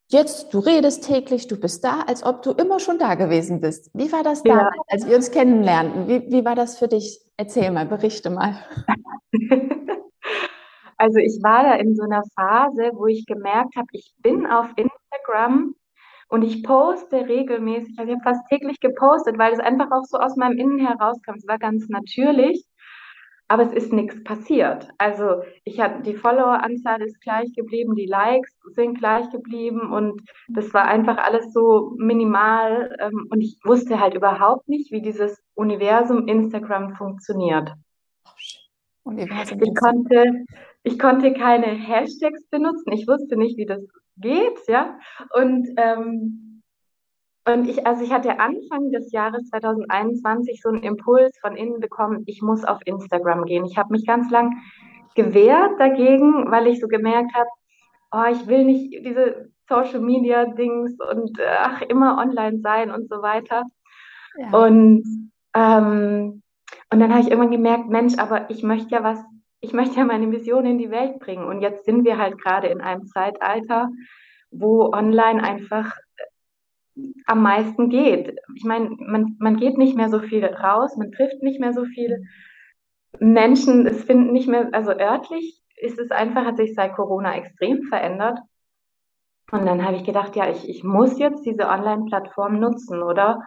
Jetzt, 0.08 0.54
du 0.54 0.60
redest 0.60 1.08
täglich, 1.08 1.48
du 1.48 1.60
bist 1.60 1.84
da, 1.84 2.02
als 2.02 2.24
ob 2.24 2.44
du 2.44 2.52
immer 2.52 2.80
schon 2.80 3.00
da 3.00 3.16
gewesen 3.16 3.60
bist. 3.60 3.90
Wie 3.94 4.12
war 4.12 4.24
das 4.24 4.44
da, 4.44 4.56
ja. 4.56 4.70
als 4.88 5.08
wir 5.08 5.16
uns 5.16 5.32
kennenlernten? 5.32 6.08
Wie, 6.08 6.32
wie 6.32 6.46
war 6.46 6.56
das 6.56 6.78
für 6.78 6.88
dich? 6.88 7.22
Erzähl 7.38 7.72
mal, 7.72 7.86
berichte 7.86 8.30
mal. 8.30 8.56
Also 10.98 11.20
ich 11.20 11.40
war 11.44 11.64
da 11.64 11.76
in 11.76 11.96
so 11.96 12.04
einer 12.04 12.24
Phase, 12.36 12.92
wo 12.94 13.08
ich 13.08 13.26
gemerkt 13.26 13.76
habe, 13.76 13.88
ich 13.92 14.14
bin 14.20 14.46
auf 14.46 14.70
Instagram 14.78 15.76
und 16.30 16.42
ich 16.42 16.64
poste 16.64 17.28
regelmäßig. 17.28 18.00
Also 18.00 18.12
ich 18.12 18.18
habe 18.18 18.36
fast 18.36 18.48
täglich 18.48 18.80
gepostet, 18.80 19.38
weil 19.38 19.54
es 19.54 19.60
einfach 19.60 19.92
auch 19.92 20.06
so 20.06 20.18
aus 20.18 20.36
meinem 20.38 20.58
Innen 20.58 20.80
herauskam. 20.80 21.36
Es 21.36 21.48
war 21.48 21.60
ganz 21.60 21.90
natürlich 21.90 22.66
aber 23.48 23.64
es 23.64 23.74
ist 23.74 23.94
nichts 23.94 24.24
passiert. 24.24 24.88
Also 24.98 25.44
ich 25.64 25.80
hatte 25.80 26.02
die 26.02 26.16
Follower-Anzahl 26.16 27.02
ist 27.02 27.22
gleich 27.22 27.54
geblieben, 27.54 27.96
die 27.96 28.08
Likes 28.08 28.52
sind 28.74 28.98
gleich 28.98 29.30
geblieben 29.30 29.92
und 29.92 30.22
das 30.48 30.74
war 30.74 30.86
einfach 30.86 31.18
alles 31.18 31.54
so 31.54 31.94
minimal 31.98 32.96
ähm, 33.00 33.28
und 33.30 33.42
ich 33.42 33.60
wusste 33.64 34.00
halt 34.00 34.16
überhaupt 34.16 34.68
nicht, 34.68 34.92
wie 34.92 35.02
dieses 35.02 35.42
Universum 35.54 36.28
Instagram 36.28 36.96
funktioniert. 36.96 37.72
Universum 39.04 39.62
ich 39.62 39.76
konnte, 39.76 40.46
ich 40.84 40.98
konnte 40.98 41.34
keine 41.34 41.68
Hashtags 41.68 42.48
benutzen. 42.50 42.92
Ich 42.94 43.08
wusste 43.08 43.38
nicht, 43.38 43.58
wie 43.58 43.68
das 43.68 43.84
geht, 44.18 44.58
ja. 44.68 44.98
Und 45.40 45.68
ähm, 45.78 46.55
und 47.48 47.68
ich, 47.68 47.86
also 47.86 48.04
ich 48.04 48.12
hatte 48.12 48.40
Anfang 48.40 48.92
des 48.92 49.12
Jahres 49.12 49.50
2021 49.50 50.62
so 50.62 50.70
einen 50.70 50.82
Impuls 50.82 51.38
von 51.40 51.56
innen 51.56 51.80
bekommen, 51.80 52.24
ich 52.26 52.42
muss 52.42 52.64
auf 52.64 52.80
Instagram 52.86 53.46
gehen. 53.46 53.66
Ich 53.66 53.78
habe 53.78 53.92
mich 53.92 54.06
ganz 54.06 54.32
lang 54.32 54.58
gewehrt 55.16 55.80
dagegen, 55.80 56.50
weil 56.50 56.68
ich 56.68 56.80
so 56.80 56.88
gemerkt 56.88 57.34
habe, 57.36 57.50
oh, 58.12 58.32
ich 58.32 58.48
will 58.48 58.66
nicht 58.66 59.06
diese 59.06 59.52
Social 59.70 60.00
Media 60.00 60.46
Dings 60.46 60.98
und 61.00 61.40
ach, 61.40 61.82
immer 61.84 62.18
online 62.18 62.60
sein 62.62 62.90
und 62.90 63.10
so 63.10 63.22
weiter. 63.22 63.64
Ja. 64.38 64.66
Und, 64.66 65.04
ähm, 65.54 66.42
und 66.92 67.00
dann 67.00 67.12
habe 67.12 67.22
ich 67.22 67.30
irgendwann 67.30 67.52
gemerkt, 67.52 67.90
Mensch, 67.90 68.18
aber 68.18 68.50
ich 68.50 68.64
möchte 68.64 68.90
ja 68.96 69.04
was, 69.04 69.24
ich 69.60 69.74
möchte 69.74 69.98
ja 69.98 70.06
meine 70.06 70.28
Mission 70.28 70.66
in 70.66 70.80
die 70.80 70.92
Welt 70.92 71.20
bringen. 71.20 71.46
Und 71.46 71.62
jetzt 71.62 71.86
sind 71.86 72.06
wir 72.06 72.18
halt 72.18 72.42
gerade 72.42 72.68
in 72.68 72.82
einem 72.82 73.06
Zeitalter, 73.06 73.90
wo 74.50 74.92
online 74.92 75.44
einfach 75.44 75.96
am 77.26 77.42
meisten 77.42 77.90
geht. 77.90 78.38
Ich 78.56 78.64
meine, 78.64 78.90
man, 79.00 79.36
man 79.40 79.58
geht 79.58 79.78
nicht 79.78 79.96
mehr 79.96 80.10
so 80.10 80.20
viel 80.20 80.46
raus, 80.46 80.96
man 80.98 81.12
trifft 81.12 81.42
nicht 81.44 81.60
mehr 81.60 81.74
so 81.74 81.86
viele 81.86 82.24
Menschen, 83.20 83.86
es 83.88 84.04
finden 84.04 84.34
nicht 84.34 84.48
mehr, 84.48 84.70
also 84.72 84.92
örtlich 84.92 85.62
ist 85.78 86.00
es 86.00 86.12
einfach, 86.12 86.46
hat 86.46 86.58
sich 86.58 86.74
seit 86.74 86.96
Corona 86.96 87.36
extrem 87.36 87.84
verändert. 87.84 88.40
Und 89.52 89.66
dann 89.66 89.86
habe 89.86 89.98
ich 89.98 90.04
gedacht, 90.04 90.36
ja, 90.36 90.50
ich, 90.50 90.68
ich 90.68 90.84
muss 90.84 91.20
jetzt 91.20 91.46
diese 91.46 91.68
Online-Plattform 91.68 92.60
nutzen, 92.60 93.04
oder? 93.04 93.42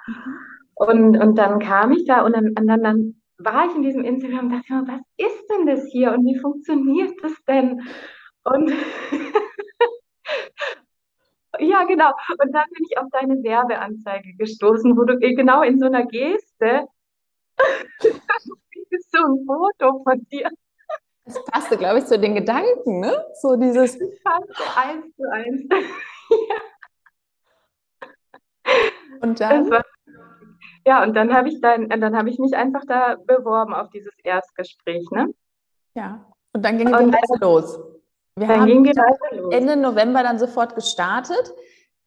Und, 0.75 1.19
und 1.19 1.37
dann 1.37 1.59
kam 1.59 1.93
ich 1.93 2.05
da 2.05 2.25
und 2.25 2.37
dann, 2.37 2.55
und 2.57 2.67
dann, 2.67 2.83
dann 2.83 3.21
war 3.38 3.67
ich 3.67 3.75
in 3.75 3.83
diesem 3.83 4.05
Instagram 4.05 4.47
und 4.47 4.52
dachte 4.52 4.73
mir, 4.73 4.87
was 4.87 5.00
ist 5.17 5.47
denn 5.50 5.67
das 5.67 5.87
hier 5.90 6.12
und 6.12 6.25
wie 6.25 6.38
funktioniert 6.38 7.14
das 7.23 7.33
denn? 7.47 7.81
Und 8.45 8.73
Ja, 11.61 11.85
genau. 11.85 12.11
Und 12.43 12.53
dann 12.53 12.67
bin 12.75 12.85
ich 12.88 12.99
auf 12.99 13.07
deine 13.12 13.43
Werbeanzeige 13.43 14.35
gestoßen, 14.35 14.97
wo 14.97 15.05
du 15.05 15.19
genau 15.19 15.62
in 15.62 15.79
so 15.79 15.87
einer 15.87 16.07
Geste 16.07 16.88
so 19.11 19.19
ein 19.19 19.45
Foto 19.47 20.03
von 20.05 20.27
dir. 20.31 20.50
Das 21.25 21.45
passte, 21.45 21.77
glaube 21.77 21.99
ich, 21.99 22.07
zu 22.07 22.19
den 22.19 22.35
Gedanken, 22.35 23.00
ne? 23.00 23.25
So 23.41 23.57
dieses. 23.57 23.99
Das 23.99 24.23
passte 24.23 24.77
eins 24.77 25.15
zu 25.15 25.31
eins. 25.31 25.62
Und 29.21 29.41
dann? 29.41 29.71
War, 29.71 29.85
ja, 30.87 31.03
und 31.03 31.15
dann 31.15 31.35
habe 31.35 31.49
ich 31.49 31.61
dann, 31.61 31.88
dann 31.88 32.17
habe 32.17 32.31
ich 32.31 32.38
mich 32.38 32.55
einfach 32.55 32.83
da 32.87 33.17
beworben 33.17 33.75
auf 33.75 33.91
dieses 33.91 34.12
Erstgespräch, 34.23 35.11
ne? 35.11 35.35
Ja. 35.95 36.25
Und 36.53 36.65
dann 36.65 36.79
ging 36.79 36.87
die 36.88 36.93
Reise 36.93 37.38
los. 37.41 37.81
Wir 38.40 38.47
dann 38.47 38.61
haben 38.61 39.50
Ende 39.50 39.76
November 39.76 40.23
dann 40.23 40.38
sofort 40.38 40.75
gestartet. 40.75 41.52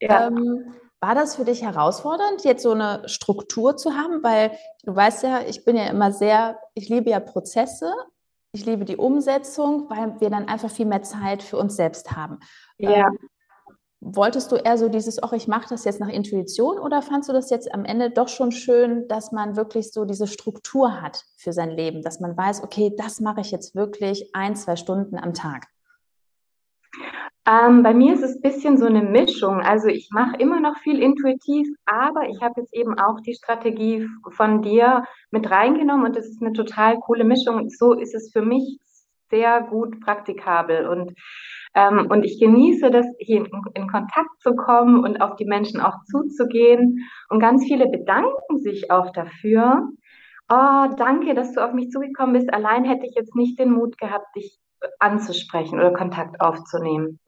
Ja. 0.00 0.28
Ähm, 0.28 0.74
war 1.00 1.16
das 1.16 1.34
für 1.34 1.44
dich 1.44 1.62
herausfordernd, 1.62 2.44
jetzt 2.44 2.62
so 2.62 2.72
eine 2.72 3.02
Struktur 3.08 3.76
zu 3.76 3.94
haben? 3.94 4.22
Weil 4.22 4.52
du 4.84 4.94
weißt 4.94 5.24
ja, 5.24 5.40
ich 5.40 5.64
bin 5.64 5.76
ja 5.76 5.86
immer 5.86 6.12
sehr, 6.12 6.58
ich 6.74 6.88
liebe 6.88 7.10
ja 7.10 7.18
Prozesse, 7.18 7.92
ich 8.52 8.66
liebe 8.66 8.84
die 8.84 8.96
Umsetzung, 8.96 9.90
weil 9.90 10.20
wir 10.20 10.30
dann 10.30 10.46
einfach 10.46 10.70
viel 10.70 10.86
mehr 10.86 11.02
Zeit 11.02 11.42
für 11.42 11.56
uns 11.56 11.74
selbst 11.74 12.14
haben. 12.14 12.38
Ja. 12.78 13.08
Ähm, 13.08 13.18
wolltest 14.00 14.52
du 14.52 14.56
eher 14.56 14.76
so 14.78 14.88
dieses, 14.88 15.22
ach, 15.22 15.32
ich 15.32 15.48
mache 15.48 15.68
das 15.68 15.84
jetzt 15.84 16.00
nach 16.00 16.08
Intuition 16.08 16.78
oder 16.78 17.02
fandst 17.02 17.28
du 17.28 17.32
das 17.32 17.50
jetzt 17.50 17.72
am 17.72 17.84
Ende 17.84 18.10
doch 18.10 18.28
schon 18.28 18.52
schön, 18.52 19.08
dass 19.08 19.32
man 19.32 19.56
wirklich 19.56 19.92
so 19.92 20.04
diese 20.04 20.26
Struktur 20.26 21.00
hat 21.00 21.24
für 21.36 21.52
sein 21.52 21.70
Leben, 21.70 22.02
dass 22.02 22.20
man 22.20 22.36
weiß, 22.36 22.62
okay, 22.62 22.94
das 22.96 23.20
mache 23.20 23.40
ich 23.40 23.50
jetzt 23.50 23.74
wirklich 23.74 24.34
ein, 24.34 24.54
zwei 24.54 24.76
Stunden 24.76 25.16
am 25.16 25.34
Tag? 25.34 25.68
Ähm, 27.44 27.82
bei 27.82 27.92
mir 27.92 28.14
ist 28.14 28.22
es 28.22 28.36
ein 28.36 28.42
bisschen 28.42 28.78
so 28.78 28.86
eine 28.86 29.02
Mischung. 29.02 29.60
Also 29.60 29.88
ich 29.88 30.10
mache 30.12 30.36
immer 30.36 30.60
noch 30.60 30.76
viel 30.78 31.00
intuitiv, 31.00 31.68
aber 31.86 32.28
ich 32.28 32.40
habe 32.40 32.60
jetzt 32.60 32.74
eben 32.74 32.98
auch 32.98 33.20
die 33.20 33.34
Strategie 33.34 34.06
von 34.30 34.62
dir 34.62 35.04
mit 35.30 35.50
reingenommen 35.50 36.06
und 36.06 36.16
das 36.16 36.26
ist 36.26 36.40
eine 36.42 36.52
total 36.52 37.00
coole 37.00 37.24
Mischung. 37.24 37.68
So 37.68 37.94
ist 37.94 38.14
es 38.14 38.30
für 38.32 38.42
mich 38.42 38.78
sehr 39.30 39.62
gut 39.62 40.00
praktikabel 40.00 40.86
und 40.86 41.14
ähm, 41.74 42.06
und 42.10 42.24
ich 42.24 42.38
genieße 42.38 42.90
das, 42.90 43.06
hier 43.18 43.38
in, 43.38 43.48
in, 43.74 43.88
Kontakt 43.88 44.40
zu 44.40 44.54
kommen 44.54 45.02
und 45.02 45.22
auf 45.22 45.36
die 45.36 45.46
Menschen 45.46 45.80
auch 45.80 46.04
zuzugehen. 46.04 46.98
Und 47.30 47.40
ganz 47.40 47.64
viele 47.64 47.88
bedanken 47.88 48.58
sich 48.58 48.90
auch 48.90 49.10
dafür. 49.12 49.88
Oh, 50.50 50.86
danke, 50.98 51.34
dass 51.34 51.54
du 51.54 51.64
auf 51.64 51.72
mich 51.72 51.90
zugekommen 51.90 52.34
bist. 52.34 52.52
Allein 52.52 52.84
hätte 52.84 53.06
ich 53.06 53.14
jetzt 53.14 53.34
nicht 53.34 53.58
den 53.58 53.72
Mut 53.72 53.96
gehabt, 53.96 54.36
dich 54.36 54.58
anzusprechen 54.98 55.78
oder 55.78 55.92
Kontakt 55.92 56.40
aufzunehmen. 56.40 57.20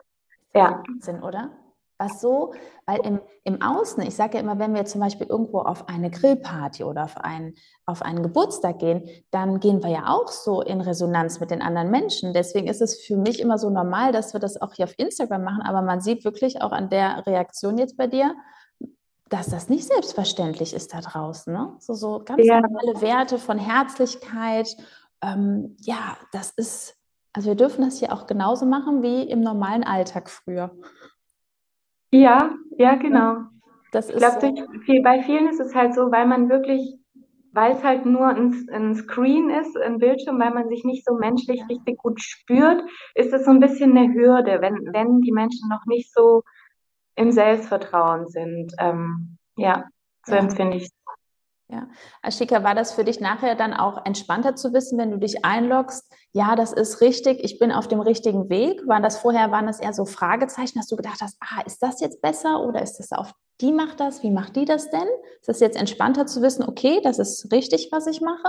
Ja. 0.54 0.82
Wahnsinn, 0.86 1.22
oder? 1.22 1.50
Was 1.96 2.20
so, 2.20 2.52
weil 2.86 3.06
im, 3.06 3.20
im 3.44 3.62
Außen, 3.62 4.02
ich 4.02 4.16
sage 4.16 4.34
ja 4.34 4.40
immer, 4.40 4.58
wenn 4.58 4.74
wir 4.74 4.84
zum 4.84 5.00
Beispiel 5.00 5.28
irgendwo 5.28 5.60
auf 5.60 5.88
eine 5.88 6.10
Grillparty 6.10 6.82
oder 6.82 7.04
auf 7.04 7.16
einen, 7.18 7.54
auf 7.86 8.02
einen 8.02 8.24
Geburtstag 8.24 8.80
gehen, 8.80 9.08
dann 9.30 9.60
gehen 9.60 9.80
wir 9.82 9.90
ja 9.90 10.08
auch 10.08 10.28
so 10.28 10.60
in 10.60 10.80
Resonanz 10.80 11.38
mit 11.38 11.52
den 11.52 11.62
anderen 11.62 11.92
Menschen. 11.92 12.34
Deswegen 12.34 12.66
ist 12.66 12.82
es 12.82 13.00
für 13.00 13.16
mich 13.16 13.40
immer 13.40 13.58
so 13.58 13.70
normal, 13.70 14.10
dass 14.10 14.32
wir 14.32 14.40
das 14.40 14.60
auch 14.60 14.74
hier 14.74 14.86
auf 14.86 14.94
Instagram 14.98 15.44
machen, 15.44 15.62
aber 15.62 15.82
man 15.82 16.00
sieht 16.00 16.24
wirklich 16.24 16.62
auch 16.62 16.72
an 16.72 16.90
der 16.90 17.24
Reaktion 17.26 17.78
jetzt 17.78 17.96
bei 17.96 18.08
dir, 18.08 18.34
dass 19.28 19.46
das 19.46 19.68
nicht 19.68 19.86
selbstverständlich 19.86 20.74
ist 20.74 20.94
da 20.94 21.00
draußen. 21.00 21.52
Ne? 21.52 21.76
So, 21.78 21.94
so 21.94 22.22
ganz 22.24 22.44
ja. 22.44 22.60
normale 22.60 23.00
Werte 23.00 23.38
von 23.38 23.58
Herzlichkeit. 23.58 24.76
Ähm, 25.22 25.76
ja, 25.80 26.16
das 26.32 26.50
ist 26.50 26.96
also 27.34 27.50
wir 27.50 27.56
dürfen 27.56 27.84
das 27.84 27.98
hier 27.98 28.12
auch 28.12 28.26
genauso 28.26 28.64
machen 28.64 29.02
wie 29.02 29.22
im 29.22 29.40
normalen 29.40 29.82
Alltag 29.82 30.30
früher. 30.30 30.70
Ja, 32.10 32.54
ja, 32.78 32.94
genau. 32.94 33.38
Das 33.90 34.08
ich 34.08 34.16
glaube, 34.16 34.40
so. 34.40 35.02
bei 35.02 35.22
vielen 35.22 35.48
ist 35.48 35.60
es 35.60 35.74
halt 35.74 35.94
so, 35.94 36.12
weil 36.12 36.26
man 36.26 36.48
wirklich, 36.48 36.96
weil 37.52 37.72
es 37.72 37.82
halt 37.82 38.06
nur 38.06 38.28
ein, 38.28 38.68
ein, 38.72 38.94
Screen 38.94 39.50
ist, 39.50 39.76
ein 39.76 39.98
Bildschirm, 39.98 40.38
weil 40.38 40.54
man 40.54 40.68
sich 40.68 40.84
nicht 40.84 41.04
so 41.04 41.14
menschlich 41.14 41.62
richtig 41.68 41.98
gut 41.98 42.20
spürt, 42.20 42.82
ist 43.14 43.32
es 43.32 43.44
so 43.44 43.50
ein 43.50 43.60
bisschen 43.60 43.96
eine 43.96 44.14
Hürde, 44.14 44.60
wenn, 44.60 44.92
wenn 44.92 45.20
die 45.20 45.32
Menschen 45.32 45.68
noch 45.68 45.86
nicht 45.86 46.12
so 46.14 46.42
im 47.16 47.32
Selbstvertrauen 47.32 48.28
sind. 48.28 48.72
Ähm, 48.78 49.38
ja, 49.56 49.84
so 50.24 50.34
ja. 50.34 50.40
empfinde 50.40 50.76
ich 50.76 50.84
es. 50.84 51.03
Ja. 51.68 51.88
Ashika, 52.22 52.62
war 52.62 52.74
das 52.74 52.92
für 52.92 53.04
dich 53.04 53.20
nachher 53.20 53.54
dann 53.54 53.72
auch 53.72 54.04
entspannter 54.04 54.54
zu 54.54 54.72
wissen, 54.74 54.98
wenn 54.98 55.10
du 55.10 55.18
dich 55.18 55.44
einloggst? 55.44 56.12
Ja, 56.32 56.56
das 56.56 56.72
ist 56.72 57.00
richtig, 57.00 57.42
ich 57.42 57.58
bin 57.58 57.72
auf 57.72 57.88
dem 57.88 58.00
richtigen 58.00 58.50
Weg. 58.50 58.86
War 58.86 59.00
das 59.00 59.18
vorher, 59.18 59.50
waren 59.50 59.66
das 59.66 59.80
eher 59.80 59.94
so 59.94 60.04
Fragezeichen, 60.04 60.78
dass 60.78 60.88
du 60.88 60.96
gedacht 60.96 61.20
hast, 61.22 61.36
ah, 61.40 61.62
ist 61.64 61.82
das 61.82 62.00
jetzt 62.00 62.20
besser 62.20 62.62
oder 62.62 62.82
ist 62.82 62.98
das 62.98 63.12
auf 63.12 63.32
die 63.60 63.72
macht 63.72 64.00
das? 64.00 64.22
Wie 64.22 64.30
macht 64.30 64.56
die 64.56 64.64
das 64.64 64.90
denn? 64.90 65.06
Ist 65.40 65.48
das 65.48 65.60
jetzt 65.60 65.76
entspannter 65.76 66.26
zu 66.26 66.42
wissen, 66.42 66.68
okay, 66.68 67.00
das 67.02 67.18
ist 67.18 67.52
richtig, 67.52 67.88
was 67.92 68.06
ich 68.06 68.20
mache? 68.20 68.48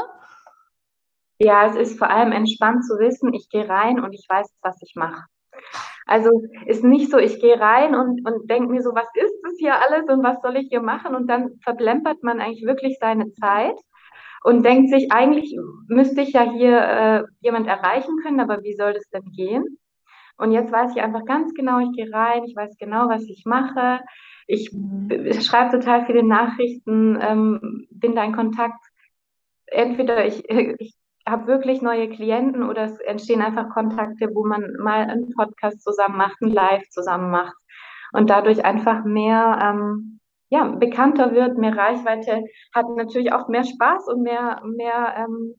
Ja, 1.37 1.67
es 1.67 1.75
ist 1.75 1.97
vor 1.99 2.09
allem 2.09 2.31
entspannt 2.31 2.85
zu 2.85 2.97
wissen, 2.97 3.33
ich 3.33 3.49
gehe 3.49 3.67
rein 3.67 3.99
und 3.99 4.13
ich 4.13 4.25
weiß, 4.27 4.47
was 4.61 4.77
ich 4.81 4.95
mache. 4.95 5.23
Also 6.05 6.29
ist 6.67 6.83
nicht 6.83 7.09
so, 7.09 7.17
ich 7.17 7.39
gehe 7.41 7.59
rein 7.59 7.95
und, 7.95 8.27
und 8.27 8.49
denke 8.49 8.69
mir 8.69 8.81
so, 8.81 8.93
was 8.93 9.07
ist 9.15 9.39
das 9.43 9.53
hier 9.57 9.73
alles 9.75 10.07
und 10.07 10.23
was 10.23 10.39
soll 10.41 10.55
ich 10.57 10.67
hier 10.69 10.81
machen? 10.81 11.15
Und 11.15 11.27
dann 11.27 11.57
verplempert 11.63 12.21
man 12.21 12.39
eigentlich 12.39 12.65
wirklich 12.65 12.97
seine 12.99 13.31
Zeit 13.33 13.75
und 14.43 14.63
denkt 14.63 14.91
sich, 14.91 15.11
eigentlich 15.11 15.57
müsste 15.87 16.21
ich 16.21 16.33
ja 16.33 16.43
hier 16.43 16.77
äh, 16.77 17.23
jemand 17.41 17.67
erreichen 17.67 18.17
können, 18.21 18.39
aber 18.39 18.61
wie 18.61 18.75
soll 18.75 18.93
das 18.93 19.09
denn 19.09 19.31
gehen? 19.31 19.79
Und 20.37 20.51
jetzt 20.51 20.71
weiß 20.71 20.95
ich 20.95 21.01
einfach 21.01 21.25
ganz 21.25 21.53
genau, 21.55 21.79
ich 21.79 21.91
gehe 21.93 22.13
rein, 22.13 22.43
ich 22.43 22.55
weiß 22.55 22.77
genau, 22.77 23.09
was 23.09 23.23
ich 23.23 23.43
mache. 23.45 24.01
Ich 24.45 24.71
mhm. 24.71 25.31
schreibe 25.41 25.79
total 25.79 26.05
viele 26.05 26.23
Nachrichten, 26.23 27.17
ähm, 27.19 27.87
bin 27.89 28.15
da 28.15 28.23
in 28.23 28.35
Kontakt. 28.35 28.85
Entweder 29.65 30.25
ich, 30.25 30.47
ich 30.79 30.93
habe 31.27 31.47
wirklich 31.47 31.81
neue 31.81 32.09
Klienten 32.09 32.63
oder 32.63 32.83
es 32.83 32.99
entstehen 32.99 33.41
einfach 33.41 33.69
Kontakte, 33.69 34.29
wo 34.33 34.45
man 34.45 34.73
mal 34.79 35.01
einen 35.01 35.33
Podcast 35.33 35.81
zusammen 35.81 36.17
macht, 36.17 36.41
ein 36.41 36.51
Live 36.51 36.87
zusammen 36.89 37.31
macht 37.31 37.55
und 38.13 38.29
dadurch 38.29 38.63
einfach 38.63 39.03
mehr 39.03 39.59
ähm, 39.61 40.19
ja, 40.49 40.65
bekannter 40.65 41.33
wird, 41.33 41.57
mehr 41.57 41.75
Reichweite 41.75 42.43
hat, 42.73 42.85
natürlich 42.95 43.33
auch 43.33 43.47
mehr 43.47 43.63
Spaß 43.63 44.07
und 44.07 44.21
mehr, 44.21 44.61
mehr 44.63 45.15
ähm, 45.17 45.55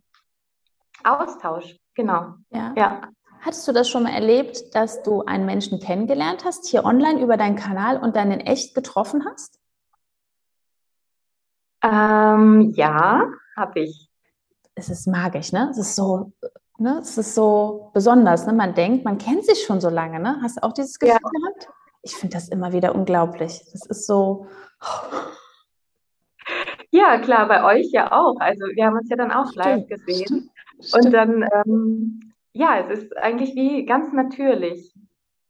Austausch. 1.05 1.77
Genau. 1.95 2.35
Ja. 2.51 2.73
ja. 2.77 3.01
Hattest 3.41 3.67
du 3.69 3.73
das 3.73 3.89
schon 3.89 4.05
mal 4.05 4.13
erlebt, 4.13 4.75
dass 4.75 5.03
du 5.03 5.23
einen 5.23 5.47
Menschen 5.47 5.81
kennengelernt 5.81 6.45
hast, 6.45 6.69
hier 6.69 6.85
online 6.85 7.23
über 7.23 7.37
deinen 7.37 7.57
Kanal 7.57 7.99
und 7.99 8.17
dann 8.17 8.31
in 8.31 8.41
echt 8.41 8.75
getroffen 8.75 9.25
hast? 9.25 9.61
Ähm, 11.83 12.73
ja, 12.75 13.25
habe 13.57 13.81
ich 13.81 14.09
es 14.77 14.91
ist 14.91 15.09
magisch, 15.09 15.53
ne? 15.53 15.69
Es 15.71 15.79
ist 15.79 15.97
so, 15.97 16.33
ne? 16.79 16.99
Es 17.01 17.19
ist 17.19 17.35
so 17.35 17.91
besonders, 17.95 18.47
ne? 18.47 18.53
Man 18.53 18.75
denkt, 18.75 19.05
man 19.05 19.19
kennt 19.19 19.45
sich 19.45 19.65
schon 19.65 19.81
so 19.81 19.89
lange, 19.89 20.21
ne? 20.21 20.39
Hast 20.43 20.59
du 20.59 20.63
auch 20.63 20.73
dieses 20.73 20.99
Gefühl 20.99 21.17
ja. 21.21 21.29
gehabt? 21.41 21.69
Ich 22.03 22.15
finde 22.15 22.37
das 22.37 22.49
immer 22.51 22.73
wieder 22.73 22.95
unglaublich. 22.95 23.63
Das 23.73 23.87
ist 23.87 24.07
so. 24.07 24.47
Ja, 26.91 27.19
klar, 27.19 27.49
bei 27.49 27.65
euch 27.65 27.91
ja 27.91 28.13
auch. 28.13 28.37
Also 28.39 28.67
wir 28.75 28.87
haben 28.87 28.97
uns 28.97 29.09
ja 29.09 29.17
dann 29.17 29.33
auch 29.33 29.51
stimmt, 29.51 29.65
live 29.65 29.87
gesehen. 29.89 30.51
und 30.93 31.11
dann, 31.11 31.49
ähm, 31.55 32.33
ja, 32.53 32.79
es 32.79 33.01
ist 33.01 33.17
eigentlich 33.17 33.55
wie 33.55 33.85
ganz 33.87 34.13
natürlich, 34.13 34.95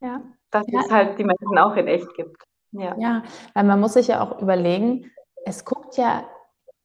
ja. 0.01 0.23
dass 0.51 0.65
ja. 0.69 0.81
es 0.81 0.91
halt 0.91 1.19
die 1.19 1.25
Menschen 1.25 1.59
auch 1.59 1.77
in 1.77 1.89
echt 1.89 2.15
gibt. 2.15 2.43
Ja. 2.71 2.95
ja, 2.99 3.23
weil 3.55 3.65
man 3.65 3.81
muss 3.81 3.95
sich 3.95 4.09
ja 4.09 4.23
auch 4.23 4.41
überlegen, 4.41 5.11
es 5.45 5.65
guckt 5.65 5.97
ja 5.97 6.25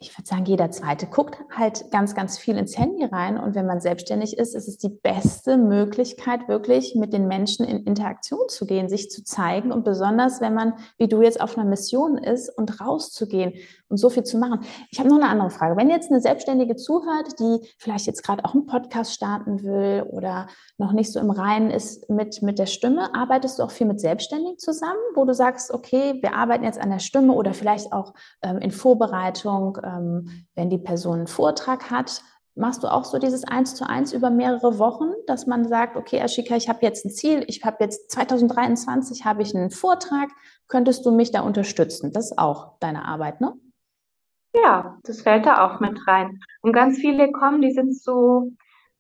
ich 0.02 0.18
würde 0.18 0.28
sagen, 0.28 0.46
jeder 0.46 0.72
Zweite 0.72 1.06
guckt 1.06 1.38
halt 1.56 1.92
ganz, 1.92 2.16
ganz 2.16 2.40
viel 2.40 2.58
ins 2.58 2.76
Handy 2.76 3.06
rein. 3.06 3.38
Und 3.38 3.54
wenn 3.54 3.68
man 3.68 3.80
selbstständig 3.80 4.36
ist, 4.36 4.56
ist 4.56 4.68
es 4.68 4.78
die 4.80 4.90
beste 4.90 5.58
Möglichkeit, 5.58 6.48
wirklich 6.48 6.96
mit 6.96 7.14
den 7.14 7.28
Menschen 7.28 7.68
in 7.68 7.84
Interaktion 7.86 8.50
zu 8.50 8.66
gehen, 8.66 8.90
sich 8.90 9.12
zu 9.12 9.24
zeigen. 9.24 9.72
Und 9.72 9.86
besonders, 9.86 10.42
wenn 10.42 10.56
man, 10.56 10.74
wie 10.98 11.08
du 11.08 11.22
jetzt, 11.22 11.40
auf 11.40 11.56
einer 11.56 11.70
Mission 11.70 12.18
ist 12.18 12.50
und 12.50 12.82
rauszugehen 12.82 13.54
und 13.90 13.98
so 13.98 14.10
viel 14.10 14.24
zu 14.24 14.38
machen. 14.38 14.62
Ich 14.90 15.00
habe 15.00 15.10
noch 15.10 15.18
eine 15.18 15.28
andere 15.28 15.52
Frage. 15.52 15.78
Wenn 15.78 15.90
jetzt 15.90 16.10
eine 16.10 16.22
Selbstständige 16.22 16.78
zuhört, 16.78 17.40
die 17.40 17.60
vielleicht 17.78 18.08
jetzt 18.08 18.24
gerade 18.24 18.44
auch 18.46 18.56
einen 18.56 18.66
Podcast 18.66 19.14
starten 19.14 19.64
will 19.64 20.08
oder 20.10 20.48
noch 20.78 20.94
nicht 20.94 21.12
so 21.12 21.20
im 21.20 21.30
Reinen 21.30 21.70
ist 21.70 22.10
mit, 22.10 22.42
mit 22.42 22.58
der 22.58 22.66
Stimme, 22.66 23.14
arbeitest 23.14 23.60
du 23.60 23.64
auch 23.64 23.72
viel 23.72 23.86
mit 23.86 24.00
Selbstständigen 24.00 24.58
zusammen, 24.58 25.00
wo 25.14 25.26
du 25.26 25.34
sagst, 25.34 25.72
okay, 25.72 26.18
wir 26.22 26.34
arbeiten 26.34 26.64
jetzt 26.64 26.80
an 26.80 26.90
der 26.90 27.00
Stimme 27.00 27.34
oder 27.34 27.54
vielleicht 27.54 27.92
auch 27.92 28.14
ähm, 28.42 28.58
in 28.60 28.72
Vorbereitung, 28.72 29.78
ähm, 29.92 30.46
wenn 30.56 30.70
die 30.70 30.78
Person 30.78 31.20
einen 31.20 31.28
Vortrag 31.28 31.92
hat, 31.92 32.24
Machst 32.56 32.84
du 32.84 32.92
auch 32.92 33.06
so 33.06 33.18
dieses 33.18 33.46
Eins 33.46 33.76
zu 33.76 33.88
eins 33.88 34.12
über 34.12 34.30
mehrere 34.30 34.78
Wochen, 34.78 35.14
dass 35.26 35.48
man 35.48 35.66
sagt, 35.70 35.96
okay, 35.96 36.22
Ashika, 36.22 36.58
ich 36.58 36.68
habe 36.68 36.80
jetzt 36.82 37.06
ein 37.06 37.10
Ziel, 37.10 37.46
ich 37.48 37.64
habe 37.64 37.78
jetzt 37.80 38.12
2023 38.12 39.24
habe 39.24 39.42
ich 39.42 39.56
einen 39.56 39.72
Vortrag, 39.72 40.30
könntest 40.68 41.06
du 41.06 41.12
mich 41.12 41.32
da 41.32 41.42
unterstützen? 41.42 42.12
Das 42.12 42.32
ist 42.32 42.38
auch 42.38 42.78
deine 42.80 43.06
Arbeit, 43.06 43.40
ne? 43.40 43.54
Ja, 44.54 45.00
das 45.04 45.22
fällt 45.22 45.46
da 45.46 45.66
auch 45.66 45.80
mit 45.80 46.06
rein. 46.08 46.42
Und 46.62 46.74
ganz 46.74 46.98
viele 46.98 47.32
kommen, 47.32 47.62
die 47.62 47.72
sind 47.72 47.96
so, 47.98 48.52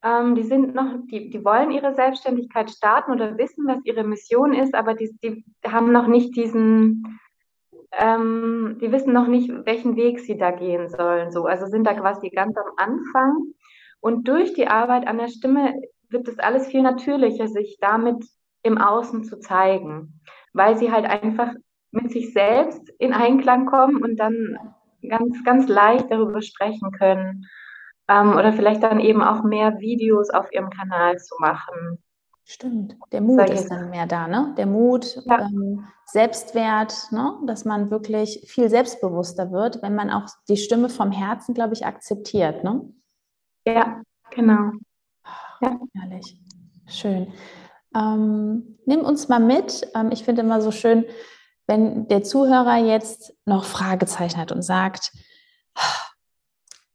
ähm, 0.01 0.35
die 0.35 0.43
sind 0.43 0.73
noch, 0.73 0.95
die, 1.11 1.29
die 1.29 1.43
wollen 1.43 1.71
ihre 1.71 1.93
Selbstständigkeit 1.93 2.71
starten 2.71 3.11
oder 3.11 3.37
wissen, 3.37 3.67
was 3.67 3.79
ihre 3.83 4.05
Mission 4.05 4.53
ist, 4.53 4.73
aber 4.73 4.93
die, 4.93 5.13
die 5.21 5.43
haben 5.67 5.91
noch 5.91 6.07
nicht 6.07 6.37
diesen, 6.37 7.19
ähm, 7.97 8.77
die 8.81 8.91
wissen 8.91 9.13
noch 9.13 9.27
nicht, 9.27 9.49
welchen 9.65 9.95
Weg 9.95 10.19
sie 10.19 10.37
da 10.37 10.51
gehen 10.51 10.89
sollen. 10.89 11.31
So. 11.31 11.45
Also 11.45 11.65
sind 11.65 11.85
da 11.85 11.93
quasi 11.93 12.29
ganz 12.29 12.57
am 12.57 12.71
Anfang. 12.77 13.53
Und 13.99 14.27
durch 14.27 14.53
die 14.53 14.67
Arbeit 14.67 15.07
an 15.07 15.17
der 15.17 15.27
Stimme 15.27 15.73
wird 16.09 16.27
es 16.27 16.39
alles 16.39 16.67
viel 16.67 16.81
natürlicher, 16.81 17.47
sich 17.47 17.77
damit 17.79 18.25
im 18.63 18.77
Außen 18.77 19.23
zu 19.23 19.39
zeigen, 19.39 20.21
weil 20.53 20.77
sie 20.77 20.91
halt 20.91 21.05
einfach 21.05 21.53
mit 21.91 22.11
sich 22.11 22.33
selbst 22.33 22.89
in 22.99 23.13
Einklang 23.13 23.65
kommen 23.65 24.01
und 24.01 24.17
dann 24.17 24.57
ganz, 25.07 25.43
ganz 25.43 25.67
leicht 25.67 26.09
darüber 26.09 26.41
sprechen 26.41 26.91
können. 26.91 27.45
Ähm, 28.07 28.33
oder 28.33 28.53
vielleicht 28.53 28.83
dann 28.83 28.99
eben 28.99 29.21
auch 29.21 29.43
mehr 29.43 29.79
Videos 29.79 30.29
auf 30.29 30.51
ihrem 30.51 30.69
Kanal 30.69 31.17
zu 31.17 31.35
machen. 31.39 32.01
Stimmt, 32.43 32.97
der 33.11 33.21
Mut 33.21 33.49
ist 33.49 33.69
dann 33.69 33.89
mehr 33.89 34.07
da, 34.07 34.27
ne? 34.27 34.53
Der 34.57 34.65
Mut, 34.65 35.21
ja. 35.25 35.39
ähm, 35.39 35.87
Selbstwert, 36.05 36.93
ne? 37.11 37.39
dass 37.45 37.63
man 37.63 37.89
wirklich 37.91 38.43
viel 38.47 38.69
selbstbewusster 38.69 39.51
wird, 39.51 39.81
wenn 39.81 39.95
man 39.95 40.09
auch 40.09 40.25
die 40.49 40.57
Stimme 40.57 40.89
vom 40.89 41.11
Herzen, 41.11 41.53
glaube 41.53 41.73
ich, 41.73 41.85
akzeptiert, 41.85 42.63
ne? 42.63 42.81
Ja, 43.65 44.01
genau. 44.31 44.71
Ja. 45.61 45.79
Herrlich. 45.93 46.37
Schön. 46.87 47.31
Ähm, 47.95 48.77
nimm 48.85 49.01
uns 49.01 49.29
mal 49.29 49.39
mit. 49.39 49.87
Ähm, 49.95 50.09
ich 50.11 50.23
finde 50.23 50.41
immer 50.41 50.61
so 50.61 50.71
schön, 50.71 51.05
wenn 51.67 52.07
der 52.07 52.23
Zuhörer 52.23 52.77
jetzt 52.77 53.33
noch 53.45 53.63
Fragezeichen 53.63 54.37
hat 54.37 54.51
und 54.51 54.63
sagt, 54.63 55.11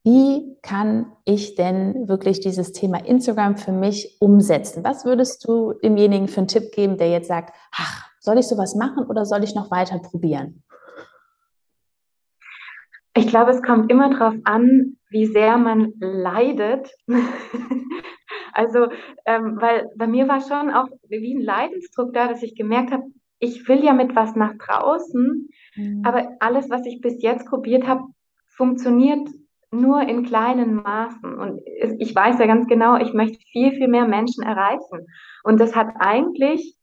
wie 0.07 0.57
kann 0.63 1.11
ich 1.25 1.57
denn 1.57 2.07
wirklich 2.09 2.39
dieses 2.39 2.71
Thema 2.71 3.05
Instagram 3.05 3.57
für 3.57 3.73
mich 3.73 4.17
umsetzen? 4.21 4.85
Was 4.85 5.05
würdest 5.05 5.45
du 5.49 5.73
demjenigen 5.73 6.29
für 6.29 6.39
einen 6.39 6.47
Tipp 6.47 6.71
geben, 6.71 6.97
der 6.97 7.11
jetzt 7.11 7.27
sagt, 7.27 7.53
ach, 7.73 8.09
soll 8.21 8.39
ich 8.39 8.47
sowas 8.47 8.77
machen 8.77 9.07
oder 9.07 9.25
soll 9.25 9.43
ich 9.43 9.57
noch 9.57 9.73
weiter 9.73 9.99
probieren? 9.99 10.63
Ich 13.17 13.27
glaube, 13.27 13.51
es 13.51 13.63
kommt 13.63 13.91
immer 13.91 14.11
darauf 14.11 14.35
an, 14.45 14.97
wie 15.11 15.27
sehr 15.27 15.59
man 15.59 15.93
leidet. 15.99 16.89
also, 18.53 18.87
ähm, 19.25 19.59
weil 19.61 19.91
bei 19.97 20.07
mir 20.07 20.29
war 20.29 20.41
schon 20.41 20.71
auch 20.71 20.87
wie 21.09 21.35
ein 21.35 21.43
Leidensdruck 21.43 22.15
da, 22.15 22.29
dass 22.29 22.45
ich 22.45 22.55
gemerkt 22.55 22.93
habe, 22.93 23.03
ich 23.41 23.67
will 23.67 23.83
ja 23.83 23.93
mit 23.93 24.15
was 24.15 24.37
nach 24.37 24.55
draußen, 24.57 25.49
mhm. 25.75 26.03
aber 26.07 26.29
alles, 26.39 26.71
was 26.71 26.87
ich 26.87 27.01
bis 27.01 27.21
jetzt 27.23 27.49
probiert 27.49 27.89
habe, 27.89 28.05
funktioniert 28.47 29.29
nur 29.81 30.03
in 30.03 30.25
kleinen 30.25 30.77
Maßen. 30.77 31.39
Und 31.39 31.61
ich 31.99 32.15
weiß 32.15 32.39
ja 32.39 32.47
ganz 32.47 32.67
genau, 32.67 32.97
ich 32.97 33.13
möchte 33.13 33.39
viel, 33.53 33.73
viel 33.73 33.89
mehr 33.89 34.07
Menschen 34.07 34.43
erreichen. 34.43 35.07
Und 35.45 35.61
das 35.61 35.77
hat 35.77 35.89
eigentlich, 35.99 36.77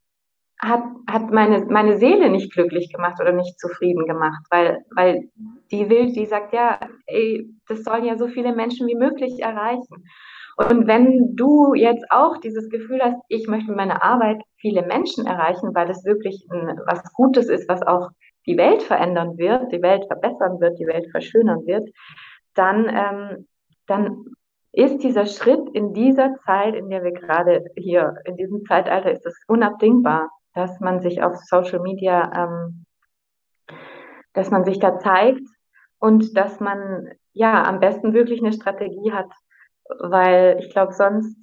hat, 0.59 0.83
hat 1.09 1.31
meine, 1.31 1.65
meine 1.65 1.97
Seele 1.97 2.29
nicht 2.29 2.53
glücklich 2.53 2.91
gemacht 2.91 3.19
oder 3.19 3.33
nicht 3.33 3.59
zufrieden 3.59 4.05
gemacht, 4.05 4.43
weil, 4.49 4.85
weil 4.95 5.29
die 5.71 5.89
will, 5.89 6.13
die 6.13 6.25
sagt, 6.25 6.53
ja, 6.53 6.79
ey, 7.07 7.49
das 7.67 7.83
sollen 7.83 8.05
ja 8.05 8.17
so 8.17 8.27
viele 8.27 8.55
Menschen 8.55 8.87
wie 8.87 8.95
möglich 8.95 9.41
erreichen. 9.41 10.05
Und 10.55 10.87
wenn 10.87 11.35
du 11.35 11.73
jetzt 11.73 12.05
auch 12.11 12.37
dieses 12.37 12.69
Gefühl 12.69 13.01
hast, 13.01 13.17
ich 13.27 13.47
möchte 13.47 13.69
mit 13.69 13.77
meiner 13.77 14.03
Arbeit 14.03 14.41
viele 14.57 14.83
Menschen 14.83 15.25
erreichen, 15.25 15.73
weil 15.73 15.89
es 15.89 16.05
wirklich 16.05 16.45
ein, 16.51 16.79
was 16.85 17.01
Gutes 17.13 17.49
ist, 17.49 17.67
was 17.67 17.81
auch 17.81 18.09
die 18.45 18.57
Welt 18.57 18.83
verändern 18.83 19.37
wird, 19.37 19.71
die 19.71 19.81
Welt 19.81 20.05
verbessern 20.05 20.59
wird, 20.59 20.77
die 20.77 20.85
Welt 20.85 21.09
verschönern 21.11 21.65
wird, 21.65 21.89
dann, 22.53 22.89
ähm, 22.89 23.47
dann 23.87 24.25
ist 24.71 25.03
dieser 25.03 25.27
Schritt 25.27 25.69
in 25.73 25.93
dieser 25.93 26.35
Zeit, 26.45 26.73
in 26.75 26.89
der 26.89 27.03
wir 27.03 27.11
gerade 27.11 27.63
hier, 27.75 28.15
in 28.25 28.35
diesem 28.37 28.65
Zeitalter, 28.65 29.11
ist 29.11 29.25
es 29.25 29.39
unabdingbar, 29.47 30.29
dass 30.55 30.79
man 30.79 31.01
sich 31.01 31.21
auf 31.21 31.35
Social 31.35 31.79
Media, 31.79 32.31
ähm, 32.35 32.85
dass 34.33 34.49
man 34.49 34.65
sich 34.65 34.79
da 34.79 34.97
zeigt 34.97 35.47
und 35.99 36.35
dass 36.35 36.59
man 36.59 37.09
ja 37.33 37.63
am 37.63 37.79
besten 37.79 38.13
wirklich 38.13 38.41
eine 38.41 38.51
Strategie 38.51 39.11
hat, 39.11 39.31
weil 39.99 40.57
ich 40.59 40.71
glaube, 40.71 40.93
sonst, 40.93 41.37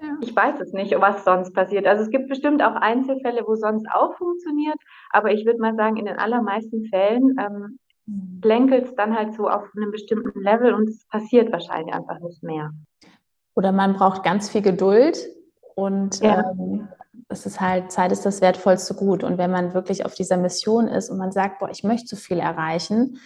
ja. 0.00 0.16
ich 0.20 0.36
weiß 0.36 0.60
es 0.60 0.74
nicht, 0.74 0.98
was 1.00 1.24
sonst 1.24 1.54
passiert. 1.54 1.86
Also 1.86 2.02
es 2.02 2.10
gibt 2.10 2.28
bestimmt 2.28 2.62
auch 2.62 2.74
Einzelfälle, 2.74 3.44
wo 3.46 3.54
sonst 3.54 3.86
auch 3.92 4.14
funktioniert, 4.16 4.78
aber 5.10 5.32
ich 5.32 5.46
würde 5.46 5.58
mal 5.58 5.74
sagen, 5.74 5.96
in 5.96 6.04
den 6.04 6.18
allermeisten 6.18 6.84
Fällen 6.90 7.36
ähm, 7.38 7.78
plänkelt 8.40 8.86
es 8.86 8.94
dann 8.94 9.16
halt 9.16 9.34
so 9.34 9.48
auf 9.48 9.64
einem 9.76 9.90
bestimmten 9.90 10.40
Level 10.40 10.74
und 10.74 10.88
es 10.88 11.04
passiert 11.06 11.52
wahrscheinlich 11.52 11.94
einfach 11.94 12.18
nicht 12.20 12.42
mehr. 12.42 12.72
Oder 13.54 13.72
man 13.72 13.94
braucht 13.94 14.22
ganz 14.22 14.48
viel 14.48 14.62
Geduld 14.62 15.18
und 15.74 16.20
ja. 16.20 16.50
ähm, 16.50 16.88
es 17.28 17.46
ist 17.46 17.60
halt, 17.60 17.92
Zeit 17.92 18.12
ist 18.12 18.26
das 18.26 18.40
wertvollste 18.40 18.94
Gut. 18.94 19.24
Und 19.24 19.38
wenn 19.38 19.50
man 19.50 19.74
wirklich 19.74 20.04
auf 20.04 20.14
dieser 20.14 20.36
Mission 20.36 20.88
ist 20.88 21.10
und 21.10 21.18
man 21.18 21.32
sagt, 21.32 21.58
boah, 21.58 21.70
ich 21.70 21.84
möchte 21.84 22.08
so 22.08 22.16
viel 22.16 22.38
erreichen, 22.38 23.18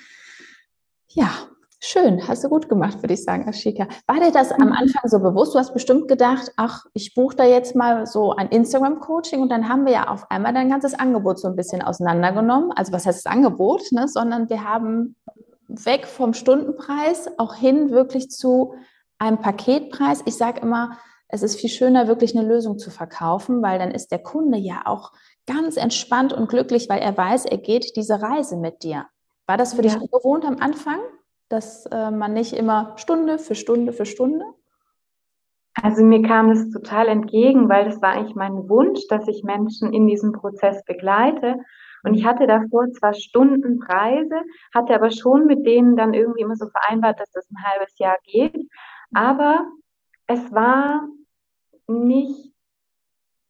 ja, 1.09 1.31
Schön, 1.81 2.27
hast 2.27 2.43
du 2.43 2.49
gut 2.49 2.69
gemacht, 2.69 3.03
würde 3.03 3.15
ich 3.15 3.25
sagen, 3.25 3.49
Ashika. 3.49 3.87
War 4.07 4.17
dir 4.17 4.33
das 4.33 4.53
am 4.53 4.69
mhm. 4.69 4.73
Anfang 4.73 5.03
so 5.05 5.19
bewusst? 5.19 5.55
Du 5.55 5.59
hast 5.59 5.75
bestimmt 5.75 6.09
gedacht, 6.09 6.53
ach, 6.57 6.85
ich 6.95 7.15
buche 7.15 7.37
da 7.37 7.45
jetzt 7.45 7.77
mal 7.77 8.07
so 8.07 8.33
ein 8.33 8.49
Instagram-Coaching 8.49 9.41
und 9.41 9.51
dann 9.51 9.69
haben 9.69 9.85
wir 9.85 9.93
ja 9.93 10.09
auf 10.09 10.31
einmal 10.31 10.55
dein 10.55 10.71
ganzes 10.71 10.95
Angebot 10.95 11.39
so 11.39 11.49
ein 11.49 11.57
bisschen 11.57 11.83
auseinandergenommen. 11.83 12.73
Also 12.73 12.93
was 12.93 13.07
heißt 13.07 13.25
das 13.25 13.33
Angebot, 13.33 13.83
ne? 13.93 14.09
sondern 14.09 14.49
wir 14.49 14.65
haben 14.65 15.17
weg 15.69 16.07
vom 16.07 16.35
Stundenpreis 16.35 17.29
auch 17.39 17.55
hin 17.55 17.91
wirklich 17.91 18.31
zu 18.31 18.75
einem 19.19 19.39
Paketpreis. 19.39 20.23
Ich 20.27 20.37
sage 20.37 20.61
immer, 20.61 20.99
es 21.29 21.43
ist 21.43 21.61
viel 21.61 21.71
schöner, 21.71 22.07
wirklich 22.07 22.37
eine 22.37 22.47
Lösung 22.47 22.79
zu 22.79 22.91
verkaufen, 22.91 23.63
weil 23.63 23.79
dann 23.79 23.91
ist 23.91 24.13
der 24.13 24.21
Kunde 24.21 24.59
ja 24.59 24.83
auch 24.85 25.13
ganz 25.47 25.77
entspannt 25.77 26.33
und 26.33 26.49
glücklich, 26.49 26.89
weil 26.89 27.01
er 27.01 27.17
weiß, 27.17 27.45
er 27.47 27.59
geht 27.59 27.97
diese 27.97 28.23
Reise 28.23 28.57
mit 28.57 28.83
dir. 28.83 29.07
War 29.47 29.57
das 29.57 29.75
für 29.75 29.83
ja. 29.83 29.91
dich 29.91 30.01
ungewohnt 30.01 30.45
am 30.45 30.59
Anfang? 30.59 31.01
Dass 31.49 31.87
äh, 31.87 32.11
man 32.11 32.33
nicht 32.33 32.53
immer 32.53 32.95
Stunde 32.97 33.39
für 33.39 33.55
Stunde 33.55 33.93
für 33.93 34.07
Stunde? 34.07 34.45
Also 35.83 36.05
mir 36.05 36.23
kam 36.23 36.49
das 36.49 36.71
total 36.71 37.09
entgegen, 37.09 37.69
weil 37.69 37.85
das 37.85 38.01
war 38.01 38.13
eigentlich 38.13 38.37
mein 38.37 38.69
Wunsch, 38.69 39.01
dass 39.09 39.27
ich 39.27 39.43
Menschen 39.43 39.93
in 39.93 40.07
diesem 40.07 40.33
Prozess 40.33 40.85
begleite. 40.85 41.57
Und 42.05 42.15
ich 42.15 42.25
hatte 42.25 42.47
davor 42.47 42.91
zwar 42.93 43.15
Stundenpreise, 43.15 44.43
hatte 44.75 44.95
aber 44.95 45.11
schon 45.11 45.47
mit 45.47 45.67
denen 45.67 45.97
dann 45.97 46.15
irgendwie 46.15 46.43
immer 46.43 46.55
so 46.55 46.67
vereinbart, 46.69 47.19
dass 47.19 47.31
das 47.33 47.51
ein 47.51 47.65
halbes 47.65 47.99
Jahr 47.99 48.17
geht. 48.25 48.69
Aber 49.15 49.67
es 50.27 50.53
war 50.53 51.09
nicht, 51.89 52.53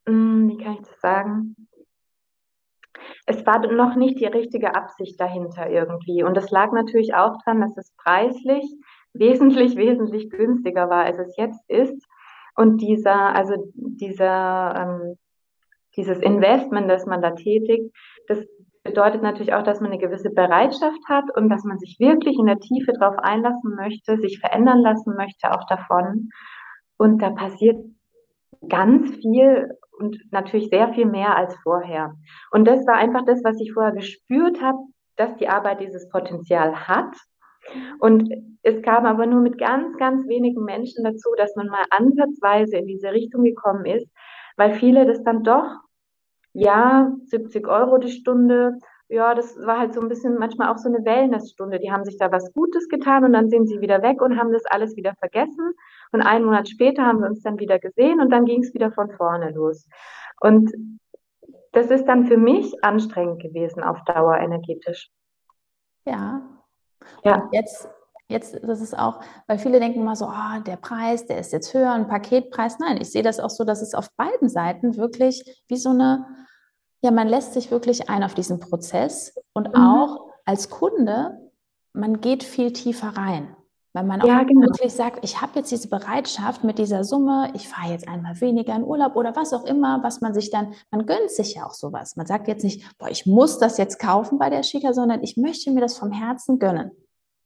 hm, 0.06 0.48
wie 0.48 0.56
kann 0.56 0.74
ich 0.74 0.88
das 0.88 1.00
sagen? 1.00 1.56
Es 3.26 3.46
war 3.46 3.66
noch 3.66 3.96
nicht 3.96 4.20
die 4.20 4.26
richtige 4.26 4.74
Absicht 4.74 5.18
dahinter 5.18 5.68
irgendwie. 5.70 6.22
Und 6.22 6.36
es 6.36 6.50
lag 6.50 6.72
natürlich 6.72 7.14
auch 7.14 7.36
daran, 7.44 7.60
dass 7.60 7.76
es 7.76 7.92
preislich 7.96 8.64
wesentlich, 9.14 9.76
wesentlich 9.76 10.30
günstiger 10.30 10.90
war, 10.90 11.04
als 11.04 11.18
es 11.18 11.36
jetzt 11.36 11.68
ist. 11.68 12.06
Und 12.56 12.78
dieser, 12.78 13.34
also 13.34 13.54
dieser, 13.74 14.74
ähm, 14.76 15.18
dieses 15.96 16.18
Investment, 16.18 16.90
das 16.90 17.06
man 17.06 17.22
da 17.22 17.30
tätigt, 17.30 17.92
das 18.28 18.44
bedeutet 18.84 19.22
natürlich 19.22 19.54
auch, 19.54 19.62
dass 19.62 19.80
man 19.80 19.90
eine 19.90 20.00
gewisse 20.00 20.30
Bereitschaft 20.30 21.00
hat 21.08 21.24
und 21.34 21.48
dass 21.48 21.64
man 21.64 21.78
sich 21.78 21.96
wirklich 21.98 22.38
in 22.38 22.46
der 22.46 22.60
Tiefe 22.60 22.92
darauf 22.92 23.18
einlassen 23.18 23.74
möchte, 23.74 24.18
sich 24.18 24.38
verändern 24.38 24.80
lassen 24.80 25.16
möchte 25.16 25.50
auch 25.52 25.66
davon. 25.66 26.30
Und 26.98 27.22
da 27.22 27.30
passiert 27.30 27.78
ganz 28.68 29.16
viel 29.16 29.70
und 29.98 30.18
natürlich 30.30 30.68
sehr 30.68 30.92
viel 30.92 31.06
mehr 31.06 31.36
als 31.36 31.54
vorher. 31.62 32.14
Und 32.50 32.66
das 32.66 32.86
war 32.86 32.94
einfach 32.94 33.24
das, 33.24 33.42
was 33.44 33.60
ich 33.60 33.72
vorher 33.72 33.92
gespürt 33.92 34.60
habe, 34.60 34.78
dass 35.16 35.36
die 35.36 35.48
Arbeit 35.48 35.80
dieses 35.80 36.08
Potenzial 36.08 36.88
hat. 36.88 37.14
Und 37.98 38.30
es 38.62 38.82
kam 38.82 39.06
aber 39.06 39.26
nur 39.26 39.40
mit 39.40 39.58
ganz, 39.58 39.96
ganz 39.96 40.26
wenigen 40.26 40.64
Menschen 40.64 41.04
dazu, 41.04 41.30
dass 41.36 41.54
man 41.56 41.68
mal 41.68 41.84
ansatzweise 41.90 42.76
in 42.76 42.86
diese 42.86 43.12
Richtung 43.12 43.44
gekommen 43.44 43.86
ist, 43.86 44.06
weil 44.56 44.74
viele 44.74 45.06
das 45.06 45.22
dann 45.22 45.42
doch, 45.42 45.80
ja, 46.52 47.12
70 47.26 47.66
Euro 47.66 47.98
die 47.98 48.12
Stunde, 48.12 48.78
ja, 49.08 49.34
das 49.34 49.56
war 49.58 49.78
halt 49.78 49.94
so 49.94 50.00
ein 50.00 50.08
bisschen 50.08 50.38
manchmal 50.38 50.72
auch 50.72 50.78
so 50.78 50.88
eine 50.88 51.04
Wellnessstunde. 51.04 51.78
Die 51.78 51.92
haben 51.92 52.04
sich 52.04 52.16
da 52.16 52.32
was 52.32 52.52
Gutes 52.52 52.88
getan 52.88 53.24
und 53.24 53.32
dann 53.32 53.50
sind 53.50 53.66
sie 53.68 53.80
wieder 53.80 54.02
weg 54.02 54.22
und 54.22 54.38
haben 54.38 54.52
das 54.52 54.64
alles 54.64 54.96
wieder 54.96 55.14
vergessen. 55.18 55.74
Und 56.12 56.22
einen 56.22 56.44
Monat 56.44 56.68
später 56.68 57.04
haben 57.04 57.20
wir 57.20 57.28
uns 57.28 57.42
dann 57.42 57.58
wieder 57.58 57.78
gesehen 57.78 58.20
und 58.20 58.30
dann 58.30 58.44
ging 58.46 58.62
es 58.62 58.72
wieder 58.72 58.92
von 58.92 59.10
vorne 59.10 59.50
los. 59.50 59.86
Und 60.40 60.72
das 61.72 61.90
ist 61.90 62.06
dann 62.06 62.26
für 62.26 62.38
mich 62.38 62.82
anstrengend 62.82 63.42
gewesen 63.42 63.82
auf 63.82 63.98
Dauer 64.04 64.38
energetisch. 64.38 65.10
Ja. 66.06 66.42
Ja. 67.24 67.42
Und 67.42 67.52
jetzt, 67.52 67.88
jetzt, 68.28 68.58
das 68.62 68.80
ist 68.80 68.98
auch, 68.98 69.20
weil 69.46 69.58
viele 69.58 69.80
denken 69.80 70.00
immer 70.00 70.16
so, 70.16 70.26
oh, 70.26 70.60
der 70.66 70.76
Preis, 70.76 71.26
der 71.26 71.38
ist 71.38 71.52
jetzt 71.52 71.74
höher, 71.74 71.92
ein 71.92 72.08
Paketpreis. 72.08 72.78
Nein, 72.78 72.98
ich 73.00 73.10
sehe 73.10 73.22
das 73.22 73.38
auch 73.38 73.50
so, 73.50 73.64
dass 73.64 73.82
es 73.82 73.94
auf 73.94 74.08
beiden 74.16 74.48
Seiten 74.48 74.96
wirklich 74.96 75.62
wie 75.68 75.76
so 75.76 75.90
eine 75.90 76.26
ja, 77.04 77.10
man 77.10 77.28
lässt 77.28 77.52
sich 77.52 77.70
wirklich 77.70 78.08
ein 78.08 78.22
auf 78.22 78.32
diesen 78.32 78.60
Prozess 78.60 79.34
und 79.52 79.68
mhm. 79.68 79.74
auch 79.74 80.30
als 80.46 80.70
Kunde, 80.70 81.38
man 81.92 82.22
geht 82.22 82.42
viel 82.42 82.72
tiefer 82.72 83.08
rein. 83.08 83.54
Weil 83.92 84.04
man 84.04 84.22
auch 84.22 84.26
ja, 84.26 84.42
genau. 84.42 84.62
wirklich 84.62 84.94
sagt, 84.94 85.22
ich 85.22 85.42
habe 85.42 85.52
jetzt 85.56 85.70
diese 85.70 85.90
Bereitschaft 85.90 86.64
mit 86.64 86.78
dieser 86.78 87.04
Summe, 87.04 87.52
ich 87.54 87.68
fahre 87.68 87.92
jetzt 87.92 88.08
einmal 88.08 88.40
weniger 88.40 88.74
in 88.74 88.82
Urlaub 88.82 89.16
oder 89.16 89.36
was 89.36 89.52
auch 89.52 89.66
immer, 89.66 90.02
was 90.02 90.22
man 90.22 90.32
sich 90.32 90.50
dann, 90.50 90.72
man 90.90 91.04
gönnt 91.04 91.30
sich 91.30 91.56
ja 91.56 91.66
auch 91.66 91.74
sowas. 91.74 92.16
Man 92.16 92.24
sagt 92.24 92.48
jetzt 92.48 92.64
nicht, 92.64 92.98
boah, 92.98 93.10
ich 93.10 93.26
muss 93.26 93.58
das 93.58 93.76
jetzt 93.76 94.00
kaufen 94.00 94.38
bei 94.38 94.48
der 94.48 94.62
Schika, 94.62 94.94
sondern 94.94 95.22
ich 95.22 95.36
möchte 95.36 95.70
mir 95.72 95.82
das 95.82 95.98
vom 95.98 96.10
Herzen 96.10 96.58
gönnen. 96.58 96.90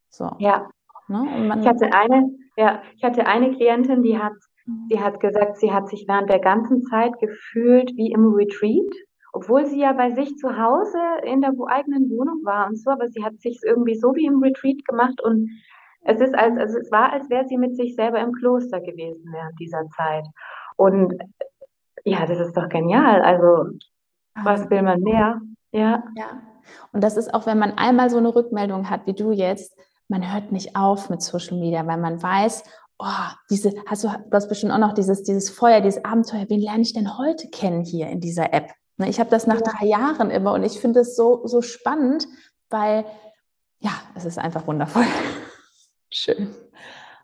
So. 0.08 0.30
Ja. 0.38 0.70
Ne? 1.08 1.58
ich 1.60 1.66
hatte 1.66 1.92
eine, 1.92 2.30
ja, 2.56 2.80
ich 2.96 3.02
hatte 3.02 3.26
eine 3.26 3.56
Klientin, 3.56 4.04
die 4.04 4.18
hat, 4.18 4.34
mhm. 4.66 4.88
die 4.90 5.00
hat 5.00 5.18
gesagt, 5.18 5.58
sie 5.58 5.72
hat 5.72 5.88
sich 5.88 6.04
während 6.06 6.30
der 6.30 6.38
ganzen 6.38 6.84
Zeit 6.84 7.18
gefühlt 7.18 7.96
wie 7.96 8.12
im 8.12 8.32
Retreat 8.32 9.07
obwohl 9.32 9.66
sie 9.66 9.80
ja 9.80 9.92
bei 9.92 10.10
sich 10.10 10.36
zu 10.36 10.56
Hause 10.58 10.98
in 11.24 11.40
der 11.40 11.52
eigenen 11.68 12.10
Wohnung 12.10 12.44
war 12.44 12.68
und 12.68 12.78
so, 12.78 12.90
aber 12.90 13.08
sie 13.08 13.24
hat 13.24 13.38
sich 13.40 13.60
irgendwie 13.64 13.94
so 13.94 14.14
wie 14.14 14.26
im 14.26 14.42
Retreat 14.42 14.84
gemacht 14.86 15.20
und 15.22 15.50
es 16.02 16.20
ist 16.20 16.34
als, 16.34 16.56
also 16.58 16.78
es 16.78 16.90
war, 16.90 17.12
als 17.12 17.28
wäre 17.28 17.46
sie 17.46 17.58
mit 17.58 17.76
sich 17.76 17.94
selber 17.94 18.20
im 18.20 18.32
Kloster 18.32 18.80
gewesen 18.80 19.30
während 19.32 19.58
dieser 19.60 19.86
Zeit. 19.90 20.26
Und 20.76 21.14
ja, 22.04 22.24
das 22.24 22.38
ist 22.38 22.56
doch 22.56 22.68
genial. 22.68 23.20
Also, 23.20 23.78
was 24.42 24.70
will 24.70 24.82
man 24.82 25.00
mehr? 25.00 25.40
Ja. 25.72 26.02
Ja. 26.16 26.42
Und 26.92 27.02
das 27.02 27.16
ist 27.16 27.34
auch, 27.34 27.46
wenn 27.46 27.58
man 27.58 27.72
einmal 27.76 28.10
so 28.10 28.18
eine 28.18 28.34
Rückmeldung 28.34 28.88
hat, 28.88 29.06
wie 29.06 29.14
du 29.14 29.32
jetzt, 29.32 29.76
man 30.08 30.32
hört 30.32 30.52
nicht 30.52 30.76
auf 30.76 31.10
mit 31.10 31.20
Social 31.20 31.58
Media, 31.58 31.86
weil 31.86 31.98
man 31.98 32.22
weiß, 32.22 32.64
oh, 32.98 33.30
diese, 33.50 33.72
hast 33.86 34.04
du, 34.04 34.08
du 34.08 34.32
hast 34.32 34.48
bestimmt 34.48 34.72
auch 34.72 34.78
noch 34.78 34.94
dieses, 34.94 35.22
dieses 35.22 35.50
Feuer, 35.50 35.80
dieses 35.80 36.04
Abenteuer, 36.04 36.46
wen 36.48 36.60
lerne 36.60 36.82
ich 36.82 36.92
denn 36.92 37.18
heute 37.18 37.48
kennen 37.48 37.84
hier 37.84 38.08
in 38.08 38.20
dieser 38.20 38.52
App? 38.52 38.70
Ne, 38.98 39.08
ich 39.08 39.20
habe 39.20 39.30
das 39.30 39.46
nach 39.46 39.60
drei 39.60 39.86
Jahren 39.86 40.30
immer 40.30 40.52
und 40.52 40.64
ich 40.64 40.80
finde 40.80 41.00
es 41.00 41.16
so, 41.16 41.46
so 41.46 41.62
spannend, 41.62 42.26
weil 42.68 43.04
ja, 43.80 43.92
es 44.16 44.24
ist 44.24 44.38
einfach 44.38 44.66
wundervoll. 44.66 45.04
Schön. 46.10 46.54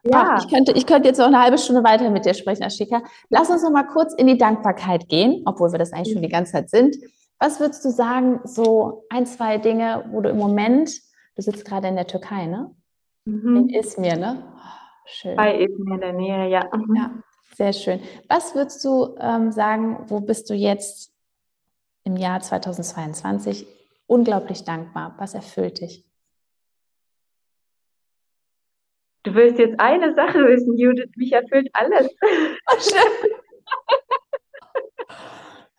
Ja. 0.05 0.37
ich, 0.39 0.49
könnte, 0.49 0.73
ich 0.73 0.87
könnte 0.87 1.09
jetzt 1.09 1.19
noch 1.19 1.27
eine 1.27 1.43
halbe 1.43 1.59
Stunde 1.59 1.83
weiter 1.83 2.11
mit 2.11 2.27
dir 2.27 2.35
sprechen, 2.35 2.63
Ashika. 2.63 3.03
Lass 3.31 3.51
uns 3.51 3.63
noch 3.63 3.71
mal 3.71 3.85
kurz 3.85 4.13
in 4.15 4.27
die 4.27 4.37
Dankbarkeit 4.37 5.09
gehen, 5.09 5.43
obwohl 5.47 5.73
wir 5.73 5.79
das 5.79 5.93
eigentlich 5.93 6.13
schon 6.13 6.23
die 6.23 6.29
ganze 6.29 6.53
Zeit 6.53 6.71
sind. 6.71 6.97
Was 7.41 7.59
würdest 7.59 7.85
du 7.85 7.91
sagen, 7.91 8.41
so 8.45 9.05
ein, 9.09 9.27
zwei 9.27 9.59
Dinge, 9.59 10.05
wo 10.11 10.21
du 10.21 10.29
im 10.29 10.37
Moment, 10.37 10.93
du 11.35 11.43
sitzt 11.43 11.65
gerade 11.65 11.89
in 11.89 11.97
der 11.97 12.07
Türkei, 12.07 12.47
ne? 12.47 12.71
Mhm. 13.25 13.57
In 13.57 13.69
Izmir, 13.71 14.17
ne? 14.17 14.45
Oh, 14.55 14.61
schön. 15.07 15.37
Bei 15.37 15.59
Izmir 15.59 15.95
in 15.95 16.01
der 16.01 16.13
Nähe, 16.13 16.49
ja. 16.49 16.69
Mhm. 16.73 16.97
Ja, 16.97 17.11
sehr 17.57 17.73
schön. 17.73 18.01
Was 18.29 18.55
würdest 18.55 18.85
du 18.85 19.17
ähm, 19.19 19.51
sagen, 19.51 20.05
wo 20.09 20.21
bist 20.21 20.51
du 20.51 20.55
jetzt 20.55 21.14
im 22.05 22.17
Jahr 22.17 22.41
2022 22.41 23.67
unglaublich 24.07 24.65
dankbar? 24.65 25.15
Was 25.19 25.35
erfüllt 25.35 25.81
dich? 25.81 26.05
Du 29.25 29.35
willst 29.35 29.59
jetzt 29.59 29.81
eine 29.81 30.15
Sache 30.15 30.39
wissen, 30.47 30.77
Judith. 30.77 31.11
Mich 31.17 31.33
erfüllt 31.33 31.71
alles. 31.73 32.15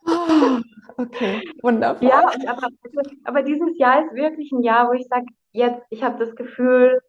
Oh, 0.08 0.60
okay, 0.98 1.42
wunderbar. 1.62 2.04
Ja, 2.04 2.32
aber, 2.48 2.68
aber 3.24 3.44
dieses 3.44 3.78
Jahr 3.78 4.04
ist 4.04 4.16
wirklich 4.16 4.52
ein 4.52 4.64
Jahr, 4.64 4.90
wo 4.90 4.94
ich 4.94 5.08
sage, 5.08 5.26
jetzt, 5.52 5.82
ich 5.92 6.04
habe 6.04 6.24
das 6.24 6.36
Gefühl, 6.36 7.02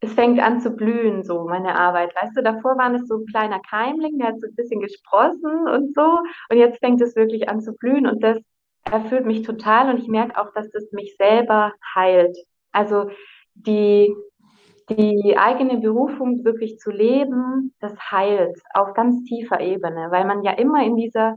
es 0.00 0.12
fängt 0.12 0.40
an 0.40 0.60
zu 0.60 0.70
blühen, 0.70 1.24
so 1.24 1.44
meine 1.44 1.74
Arbeit. 1.74 2.14
Weißt 2.14 2.36
du, 2.36 2.42
davor 2.42 2.78
war 2.78 2.92
es 2.94 3.08
so 3.08 3.16
ein 3.16 3.26
kleiner 3.26 3.60
Keimling, 3.60 4.18
der 4.18 4.28
hat 4.28 4.40
so 4.40 4.46
ein 4.46 4.54
bisschen 4.54 4.80
gesprossen 4.80 5.68
und 5.68 5.94
so. 5.94 6.18
Und 6.50 6.56
jetzt 6.56 6.78
fängt 6.78 7.00
es 7.00 7.16
wirklich 7.16 7.48
an 7.48 7.60
zu 7.60 7.72
blühen 7.74 8.06
und 8.06 8.22
das 8.22 8.38
erfüllt 8.84 9.26
mich 9.26 9.42
total 9.42 9.92
und 9.92 10.00
ich 10.00 10.08
merke 10.08 10.40
auch, 10.40 10.52
dass 10.54 10.70
das 10.70 10.90
mich 10.92 11.16
selber 11.16 11.72
heilt. 11.94 12.36
Also 12.72 13.10
die, 13.54 14.14
die 14.88 15.36
eigene 15.36 15.78
Berufung 15.78 16.44
wirklich 16.44 16.78
zu 16.78 16.90
leben, 16.90 17.74
das 17.80 17.92
heilt 18.10 18.56
auf 18.74 18.94
ganz 18.94 19.24
tiefer 19.24 19.60
Ebene, 19.60 20.10
weil 20.10 20.24
man 20.24 20.42
ja 20.42 20.52
immer 20.52 20.82
in 20.84 20.96
dieser 20.96 21.36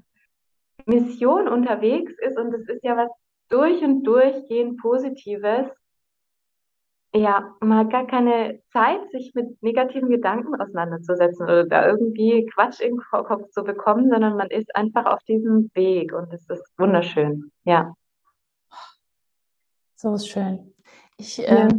Mission 0.86 1.47
unterwegs 1.47 2.13
ist 2.19 2.38
und 2.38 2.54
es 2.54 2.67
ist 2.69 2.84
ja 2.84 2.95
was 2.95 3.10
durch 3.50 3.84
und 3.84 4.04
durchgehend 4.04 4.80
Positives 4.80 5.67
ja, 7.13 7.54
man 7.60 7.80
hat 7.80 7.89
gar 7.89 8.08
keine 8.08 8.62
Zeit, 8.71 9.00
sich 9.12 9.34
mit 9.34 9.62
negativen 9.62 10.10
Gedanken 10.10 10.56
auseinanderzusetzen 10.56 11.43
oder 11.43 11.65
da 11.65 11.86
irgendwie 11.86 12.45
Quatsch 12.54 12.80
im 12.80 12.97
Kopf 12.97 13.50
zu 13.50 13.63
bekommen, 13.63 14.10
sondern 14.10 14.38
man 14.38 14.50
ist 14.50 14.74
einfach 14.76 15.06
auf 15.06 15.21
diesem 15.24 15.69
Weg 15.74 16.13
und 16.13 16.32
es 16.34 16.50
ist 16.50 16.63
wunderschön. 16.78 17.52
Ja. 17.65 17.93
So 19.95 20.13
ist 20.13 20.30
schön. 20.30 20.74
Ich, 21.17 21.38
ja. 21.38 21.67
äh, 21.67 21.69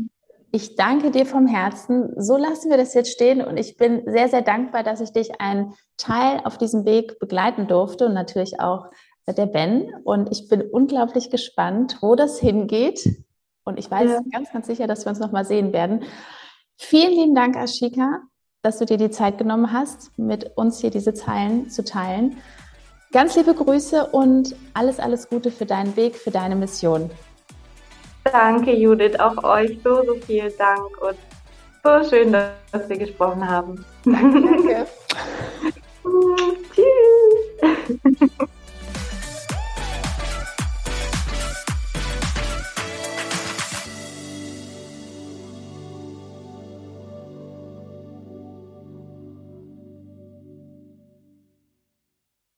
ich 0.52 0.76
danke 0.76 1.10
dir 1.10 1.24
vom 1.24 1.46
Herzen. 1.46 2.12
So 2.20 2.36
lassen 2.36 2.68
wir 2.68 2.76
das 2.76 2.92
jetzt 2.92 3.10
stehen 3.10 3.40
und 3.40 3.56
ich 3.56 3.78
bin 3.78 4.02
sehr, 4.04 4.28
sehr 4.28 4.42
dankbar, 4.42 4.82
dass 4.82 5.00
ich 5.00 5.12
dich 5.12 5.40
einen 5.40 5.72
Teil 5.96 6.40
auf 6.44 6.58
diesem 6.58 6.84
Weg 6.84 7.18
begleiten 7.18 7.66
durfte 7.66 8.04
und 8.04 8.12
natürlich 8.12 8.60
auch 8.60 8.90
der 9.26 9.46
Ben. 9.46 9.94
Und 10.04 10.30
ich 10.30 10.50
bin 10.50 10.60
unglaublich 10.60 11.30
gespannt, 11.30 11.98
wo 12.02 12.16
das 12.16 12.38
hingeht 12.38 13.24
und 13.64 13.78
ich 13.78 13.90
weiß 13.90 14.10
ja. 14.10 14.20
ganz, 14.32 14.52
ganz 14.52 14.66
sicher, 14.66 14.86
dass 14.86 15.04
wir 15.04 15.10
uns 15.10 15.20
nochmal 15.20 15.44
sehen 15.44 15.72
werden. 15.72 16.04
Vielen 16.78 17.12
lieben 17.12 17.34
Dank, 17.34 17.56
Ashika, 17.56 18.20
dass 18.62 18.78
du 18.78 18.86
dir 18.86 18.96
die 18.96 19.10
Zeit 19.10 19.38
genommen 19.38 19.72
hast, 19.72 20.16
mit 20.18 20.56
uns 20.56 20.80
hier 20.80 20.90
diese 20.90 21.14
Zeilen 21.14 21.70
zu 21.70 21.84
teilen. 21.84 22.38
Ganz 23.12 23.36
liebe 23.36 23.54
Grüße 23.54 24.06
und 24.06 24.56
alles, 24.74 24.98
alles 24.98 25.28
Gute 25.28 25.50
für 25.50 25.66
deinen 25.66 25.96
Weg, 25.96 26.16
für 26.16 26.30
deine 26.30 26.56
Mission. 26.56 27.10
Danke, 28.24 28.72
Judith, 28.74 29.18
auch 29.18 29.42
euch 29.44 29.78
so, 29.84 30.02
so 30.04 30.14
vielen 30.26 30.52
Dank 30.56 31.02
und 31.02 31.18
so 31.84 32.08
schön, 32.08 32.32
dass 32.32 32.88
wir 32.88 32.96
gesprochen 32.96 33.46
haben. 33.46 33.84
Danke. 34.04 34.86
Tschüss. 36.74 38.48